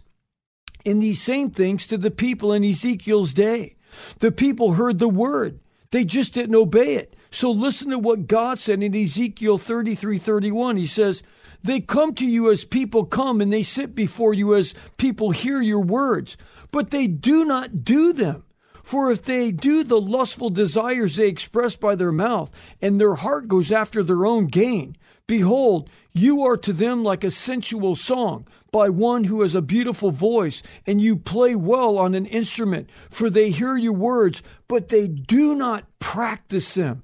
in 0.85 0.99
these 0.99 1.21
same 1.21 1.51
things 1.51 1.85
to 1.87 1.97
the 1.97 2.09
people 2.09 2.53
in 2.53 2.63
Ezekiel's 2.63 3.33
day. 3.33 3.75
The 4.19 4.31
people 4.31 4.73
heard 4.73 4.97
the 4.97 5.09
word, 5.09 5.59
they 5.91 6.05
just 6.05 6.33
didn't 6.33 6.55
obey 6.55 6.95
it. 6.95 7.15
So 7.29 7.51
listen 7.51 7.89
to 7.89 7.99
what 7.99 8.27
God 8.27 8.59
said 8.59 8.81
in 8.81 8.95
Ezekiel 8.95 9.57
33 9.57 10.17
31. 10.17 10.77
He 10.77 10.85
says, 10.85 11.21
They 11.63 11.81
come 11.81 12.15
to 12.15 12.25
you 12.25 12.49
as 12.49 12.63
people 12.63 13.05
come, 13.05 13.41
and 13.41 13.51
they 13.51 13.63
sit 13.63 13.93
before 13.93 14.33
you 14.33 14.55
as 14.55 14.73
people 14.95 15.31
hear 15.31 15.61
your 15.61 15.81
words, 15.81 16.37
but 16.71 16.91
they 16.91 17.07
do 17.07 17.43
not 17.43 17.83
do 17.83 18.13
them. 18.13 18.45
For 18.91 19.09
if 19.09 19.23
they 19.23 19.51
do 19.53 19.85
the 19.85 20.01
lustful 20.01 20.49
desires 20.49 21.15
they 21.15 21.29
express 21.29 21.77
by 21.77 21.95
their 21.95 22.11
mouth, 22.11 22.51
and 22.81 22.99
their 22.99 23.15
heart 23.15 23.47
goes 23.47 23.71
after 23.71 24.03
their 24.03 24.25
own 24.25 24.47
gain, 24.47 24.97
behold, 25.27 25.89
you 26.11 26.41
are 26.41 26.57
to 26.57 26.73
them 26.73 27.01
like 27.01 27.23
a 27.23 27.31
sensual 27.31 27.95
song 27.95 28.45
by 28.69 28.89
one 28.89 29.23
who 29.23 29.43
has 29.43 29.55
a 29.55 29.61
beautiful 29.61 30.11
voice, 30.11 30.61
and 30.85 30.99
you 30.99 31.15
play 31.15 31.55
well 31.55 31.97
on 31.97 32.13
an 32.13 32.25
instrument, 32.25 32.89
for 33.09 33.29
they 33.29 33.49
hear 33.49 33.77
your 33.77 33.93
words, 33.93 34.43
but 34.67 34.89
they 34.89 35.07
do 35.07 35.55
not 35.55 35.85
practice 35.99 36.73
them. 36.73 37.03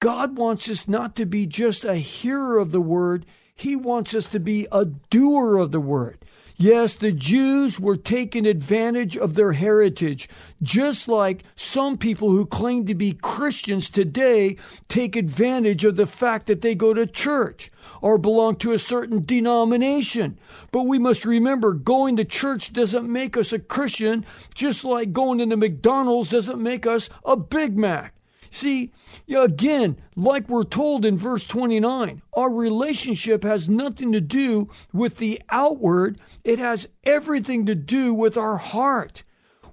God 0.00 0.36
wants 0.36 0.68
us 0.68 0.88
not 0.88 1.14
to 1.14 1.26
be 1.26 1.46
just 1.46 1.84
a 1.84 1.94
hearer 1.94 2.58
of 2.58 2.72
the 2.72 2.80
word, 2.80 3.24
He 3.54 3.76
wants 3.76 4.16
us 4.16 4.26
to 4.26 4.40
be 4.40 4.66
a 4.72 4.84
doer 4.84 5.58
of 5.58 5.70
the 5.70 5.78
word. 5.78 6.23
Yes, 6.56 6.94
the 6.94 7.10
Jews 7.10 7.80
were 7.80 7.96
taking 7.96 8.46
advantage 8.46 9.16
of 9.16 9.34
their 9.34 9.52
heritage, 9.52 10.28
just 10.62 11.08
like 11.08 11.42
some 11.56 11.98
people 11.98 12.28
who 12.28 12.46
claim 12.46 12.86
to 12.86 12.94
be 12.94 13.12
Christians 13.12 13.90
today 13.90 14.56
take 14.88 15.16
advantage 15.16 15.84
of 15.84 15.96
the 15.96 16.06
fact 16.06 16.46
that 16.46 16.60
they 16.60 16.76
go 16.76 16.94
to 16.94 17.08
church 17.08 17.72
or 18.00 18.18
belong 18.18 18.54
to 18.56 18.70
a 18.70 18.78
certain 18.78 19.22
denomination. 19.22 20.38
But 20.70 20.84
we 20.84 21.00
must 21.00 21.24
remember 21.24 21.72
going 21.72 22.16
to 22.18 22.24
church 22.24 22.72
doesn't 22.72 23.12
make 23.12 23.36
us 23.36 23.52
a 23.52 23.58
Christian, 23.58 24.24
just 24.54 24.84
like 24.84 25.12
going 25.12 25.40
into 25.40 25.56
McDonald's 25.56 26.30
doesn't 26.30 26.62
make 26.62 26.86
us 26.86 27.10
a 27.24 27.36
Big 27.36 27.76
Mac. 27.76 28.14
See, 28.54 28.92
again, 29.28 29.96
like 30.14 30.48
we're 30.48 30.62
told 30.62 31.04
in 31.04 31.18
verse 31.18 31.42
29, 31.42 32.22
our 32.34 32.48
relationship 32.48 33.42
has 33.42 33.68
nothing 33.68 34.12
to 34.12 34.20
do 34.20 34.68
with 34.92 35.16
the 35.16 35.42
outward, 35.50 36.20
it 36.44 36.60
has 36.60 36.88
everything 37.02 37.66
to 37.66 37.74
do 37.74 38.14
with 38.14 38.36
our 38.36 38.56
heart. 38.56 39.24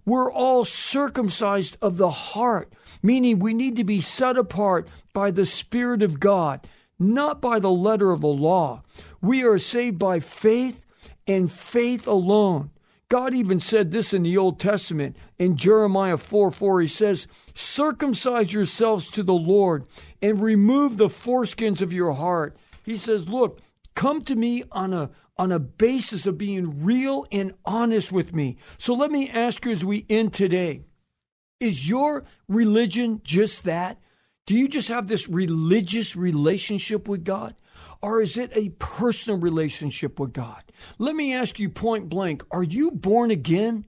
We're 0.04 0.34
all 0.34 0.66
circumcised 0.66 1.78
of 1.80 1.98
the 1.98 2.10
heart, 2.10 2.74
meaning 3.04 3.38
we 3.38 3.54
need 3.54 3.76
to 3.76 3.84
be 3.84 4.02
set 4.02 4.36
apart 4.36 4.88
by 5.14 5.30
the 5.30 5.46
Spirit 5.46 6.02
of 6.02 6.20
God, 6.20 6.68
not 6.98 7.40
by 7.40 7.60
the 7.60 7.70
letter 7.70 8.10
of 8.10 8.22
the 8.22 8.30
law. 8.30 8.82
We 9.22 9.44
are 9.44 9.60
saved 9.60 10.00
by 10.00 10.20
faith 10.22 10.88
and 11.28 11.52
faith 11.52 12.08
alone. 12.08 12.72
God 13.12 13.34
even 13.34 13.60
said 13.60 13.92
this 13.92 14.14
in 14.14 14.24
the 14.24 14.38
Old 14.38 14.58
Testament. 14.58 15.18
In 15.38 15.58
Jeremiah 15.58 16.16
4 16.16 16.50
4, 16.50 16.80
he 16.80 16.88
says, 16.88 17.28
Circumcise 17.54 18.54
yourselves 18.54 19.10
to 19.10 19.22
the 19.22 19.34
Lord 19.34 19.86
and 20.22 20.42
remove 20.42 20.96
the 20.96 21.10
foreskins 21.10 21.82
of 21.82 21.92
your 21.92 22.14
heart. 22.14 22.56
He 22.86 22.96
says, 22.96 23.28
Look, 23.28 23.60
come 23.96 24.22
to 24.22 24.36
me 24.38 24.64
on 24.72 24.94
a 24.94 25.10
on 25.38 25.52
a 25.52 25.60
basis 25.60 26.26
of 26.26 26.38
being 26.38 26.86
real 26.86 27.28
and 27.34 27.54
honest 27.66 28.14
with 28.14 28.34
me. 28.34 28.56
So 28.78 28.94
let 28.94 29.12
me 29.12 29.30
ask 29.30 29.66
you 29.66 29.74
as 29.74 29.84
we 29.84 30.06
end 30.10 30.34
today 30.34 30.86
is 31.60 31.90
your 31.90 32.24
religion 32.48 33.20
just 33.26 33.66
that? 33.66 34.00
Do 34.46 34.58
you 34.58 34.70
just 34.70 34.88
have 34.88 35.08
this 35.08 35.28
religious 35.28 36.16
relationship 36.16 37.10
with 37.10 37.26
God? 37.26 37.56
Or 38.02 38.22
is 38.22 38.38
it 38.38 38.52
a 38.56 38.70
personal 38.80 39.40
relationship 39.40 40.20
with 40.20 40.34
God? 40.34 40.64
Let 40.98 41.16
me 41.16 41.34
ask 41.34 41.60
you 41.60 41.70
point 41.70 42.10
blank 42.10 42.44
are 42.52 42.64
you 42.64 42.92
born 42.92 43.32
again? 43.32 43.86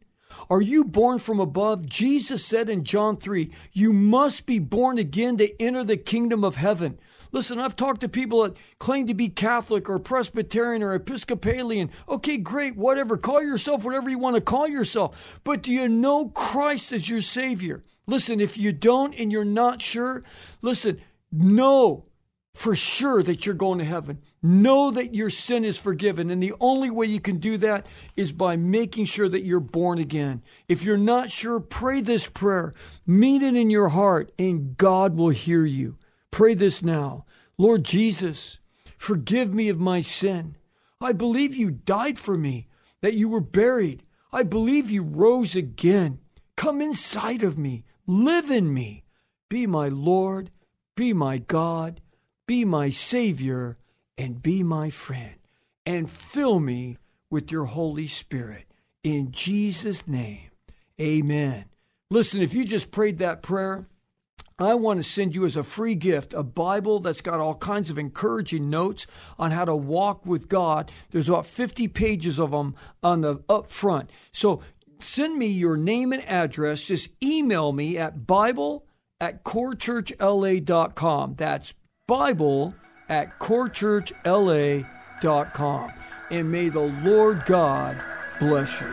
Are 0.50 0.62
you 0.62 0.84
born 0.84 1.20
from 1.20 1.40
above? 1.40 1.86
Jesus 1.86 2.44
said 2.44 2.70
in 2.70 2.84
John 2.84 3.18
3, 3.18 3.52
you 3.72 3.94
must 3.94 4.46
be 4.46 4.60
born 4.60 4.98
again 4.98 5.38
to 5.38 5.62
enter 5.62 5.84
the 5.84 5.96
kingdom 5.96 6.44
of 6.44 6.56
heaven. 6.56 7.00
Listen, 7.32 7.60
I've 7.60 7.76
talked 7.76 8.02
to 8.02 8.10
people 8.10 8.44
that 8.44 8.58
claim 8.80 9.08
to 9.08 9.14
be 9.14 9.28
Catholic 9.30 9.90
or 9.90 9.98
Presbyterian 9.98 10.84
or 10.84 10.94
Episcopalian. 10.94 11.90
Okay, 12.08 12.38
great, 12.38 12.76
whatever. 12.76 13.18
Call 13.18 13.42
yourself 13.42 13.84
whatever 13.84 14.10
you 14.10 14.20
want 14.20 14.36
to 14.36 14.42
call 14.42 14.68
yourself. 14.68 15.40
But 15.44 15.64
do 15.64 15.72
you 15.72 15.90
know 15.90 16.28
Christ 16.30 16.92
as 16.92 17.10
your 17.10 17.22
Savior? 17.22 17.82
Listen, 18.06 18.40
if 18.40 18.58
you 18.58 18.72
don't 18.72 19.16
and 19.16 19.32
you're 19.32 19.46
not 19.46 19.82
sure, 19.82 20.24
listen, 20.62 21.02
know 21.32 22.06
for 22.54 22.76
sure 22.76 23.24
that 23.24 23.46
you're 23.46 23.56
going 23.56 23.80
to 23.80 23.86
heaven. 23.86 24.22
Know 24.42 24.92
that 24.92 25.16
your 25.16 25.30
sin 25.30 25.66
is 25.66 25.78
forgiven. 25.78 26.30
And 26.30 26.42
the 26.42 26.54
only 26.60 26.90
way 26.90 27.08
you 27.08 27.20
can 27.20 27.38
do 27.38 27.58
that 27.58 27.86
is 28.16 28.32
by 28.32 28.56
making 28.58 29.06
sure 29.06 29.28
that 29.28 29.44
you're 29.44 29.60
born 29.60 29.98
again. 29.98 30.42
If 30.68 30.84
you're 30.84 30.98
not 30.98 31.32
sure, 31.32 31.60
pray 31.60 32.02
this 32.02 32.28
prayer. 32.28 32.74
Mean 33.06 33.42
it 33.42 33.56
in 33.56 33.70
your 33.70 33.90
heart, 33.90 34.32
and 34.38 34.78
God 34.78 35.16
will 35.16 35.30
hear 35.30 35.66
you. 35.66 35.98
Pray 36.32 36.54
this 36.54 36.84
now 36.84 37.26
Lord 37.58 37.84
Jesus, 37.84 38.60
forgive 38.98 39.54
me 39.54 39.70
of 39.70 39.80
my 39.80 40.02
sin. 40.02 40.56
I 41.00 41.12
believe 41.12 41.56
you 41.56 41.72
died 41.72 42.18
for 42.18 42.38
me, 42.38 42.68
that 43.02 43.14
you 43.14 43.30
were 43.30 43.42
buried. 43.42 44.04
I 44.32 44.44
believe 44.44 44.90
you 44.90 45.04
rose 45.04 45.56
again. 45.56 46.20
Come 46.56 46.82
inside 46.82 47.44
of 47.44 47.58
me, 47.58 47.84
live 48.08 48.50
in 48.50 48.74
me. 48.74 49.04
Be 49.50 49.68
my 49.68 49.90
Lord, 49.90 50.50
be 50.96 51.14
my 51.14 51.38
God 51.38 52.02
be 52.46 52.66
my 52.66 52.90
Savior, 52.90 53.78
and 54.18 54.42
be 54.44 54.64
my 54.64 54.90
friend, 54.90 55.36
and 55.86 56.10
fill 56.10 56.60
me 56.60 56.98
with 57.30 57.52
your 57.52 57.66
Holy 57.66 58.08
Spirit. 58.08 58.66
In 59.04 59.32
Jesus' 59.32 60.08
name, 60.08 60.52
amen. 61.00 61.66
Listen, 62.10 62.42
if 62.42 62.54
you 62.54 62.64
just 62.66 62.92
prayed 62.92 63.18
that 63.18 63.42
prayer, 63.42 63.88
I 64.60 64.76
want 64.76 65.00
to 65.00 65.04
send 65.04 65.34
you 65.34 65.46
as 65.46 65.56
a 65.56 65.64
free 65.64 65.96
gift 65.96 66.34
a 66.34 66.44
Bible 66.44 67.00
that's 67.00 67.22
got 67.22 67.40
all 67.40 67.56
kinds 67.56 67.90
of 67.90 67.98
encouraging 67.98 68.70
notes 68.70 69.08
on 69.40 69.50
how 69.52 69.66
to 69.66 69.76
walk 69.76 70.26
with 70.26 70.48
God. 70.48 70.92
There's 71.10 71.28
about 71.28 71.48
50 71.48 71.88
pages 71.88 72.40
of 72.40 72.52
them 72.52 72.76
on 73.02 73.22
the 73.22 73.44
up 73.50 73.72
front. 73.72 74.12
So 74.32 74.62
send 75.00 75.38
me 75.38 75.48
your 75.48 75.76
name 75.76 76.14
and 76.14 76.24
address. 76.24 76.84
Just 76.84 77.10
email 77.22 77.72
me 77.72 77.98
at 77.98 78.28
Bible 78.28 78.86
at 79.20 79.44
corechurchla.com. 79.44 81.36
That's 81.36 81.74
Bible 82.08 82.74
at 83.08 83.40
corechurchla.com. 83.40 85.94
And 86.32 86.52
may 86.52 86.70
the 86.70 86.82
Lord 86.82 87.46
God 87.46 88.02
bless 88.40 88.72
you. 88.82 88.90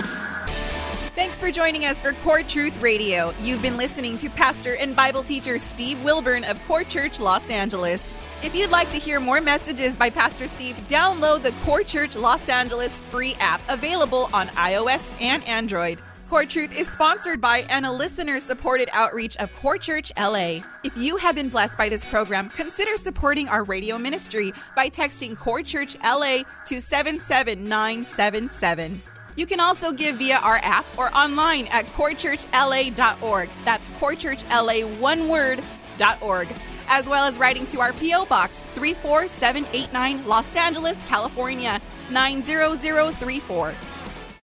Thanks 1.16 1.40
for 1.40 1.51
joining 1.51 1.87
us 1.87 2.01
for 2.01 2.12
Core 2.12 2.44
Truth 2.44 2.81
Radio. 2.81 3.35
You've 3.40 3.62
been 3.62 3.77
listening 3.77 4.16
to 4.18 4.31
pastor 4.31 4.77
and 4.77 4.94
Bible 4.94 5.25
teacher 5.25 5.59
Steve 5.59 6.01
Wilburn 6.05 6.44
of 6.44 6.64
Core 6.66 6.85
Church 6.85 7.18
Los 7.18 7.51
Angeles. 7.51 8.05
If 8.44 8.55
you'd 8.55 8.70
like 8.70 8.92
to 8.92 8.99
hear 8.99 9.18
more 9.18 9.40
messages 9.40 9.96
by 9.96 10.11
Pastor 10.11 10.46
Steve, 10.46 10.77
download 10.88 11.42
the 11.42 11.51
Core 11.64 11.83
Church 11.83 12.14
Los 12.14 12.49
Angeles 12.49 13.01
free 13.11 13.35
app 13.40 13.61
available 13.68 14.31
on 14.33 14.46
iOS 14.49 15.03
and 15.20 15.42
Android. 15.49 15.99
Core 16.31 16.47
Truth 16.47 16.79
is 16.79 16.87
sponsored 16.87 17.40
by 17.40 17.66
and 17.69 17.85
a 17.85 17.90
listener 17.90 18.38
supported 18.38 18.88
outreach 18.93 19.37
of 19.38 19.53
Core 19.57 19.79
Church 19.79 20.12
LA. 20.16 20.61
If 20.85 20.97
you 20.97 21.16
have 21.16 21.35
been 21.35 21.49
blessed 21.49 21.77
by 21.77 21.88
this 21.88 22.05
program, 22.05 22.51
consider 22.51 22.97
supporting 22.97 23.49
our 23.49 23.64
radio 23.64 23.99
ministry 23.99 24.53
by 24.77 24.90
texting 24.90 25.37
Core 25.37 25.64
Church 25.64 25.97
LA 26.05 26.43
to 26.66 26.81
77977. 26.81 29.03
You 29.35 29.45
can 29.45 29.59
also 29.59 29.90
give 29.90 30.19
via 30.19 30.37
our 30.37 30.61
app 30.62 30.87
or 30.97 31.12
online 31.12 31.66
at 31.66 31.88
corechurchla.org. 31.88 33.51
That's 33.64 33.90
corechurchla, 33.90 34.99
one 35.01 35.29
word, 35.29 35.61
dot 35.99 36.23
.org. 36.23 36.47
As 36.87 37.09
well 37.09 37.25
as 37.25 37.40
writing 37.40 37.66
to 37.66 37.81
our 37.81 37.93
P.O. 37.95 38.27
Box 38.27 38.55
34789, 38.75 40.29
Los 40.29 40.55
Angeles, 40.55 40.97
California 41.09 41.81
90034. 42.11 43.75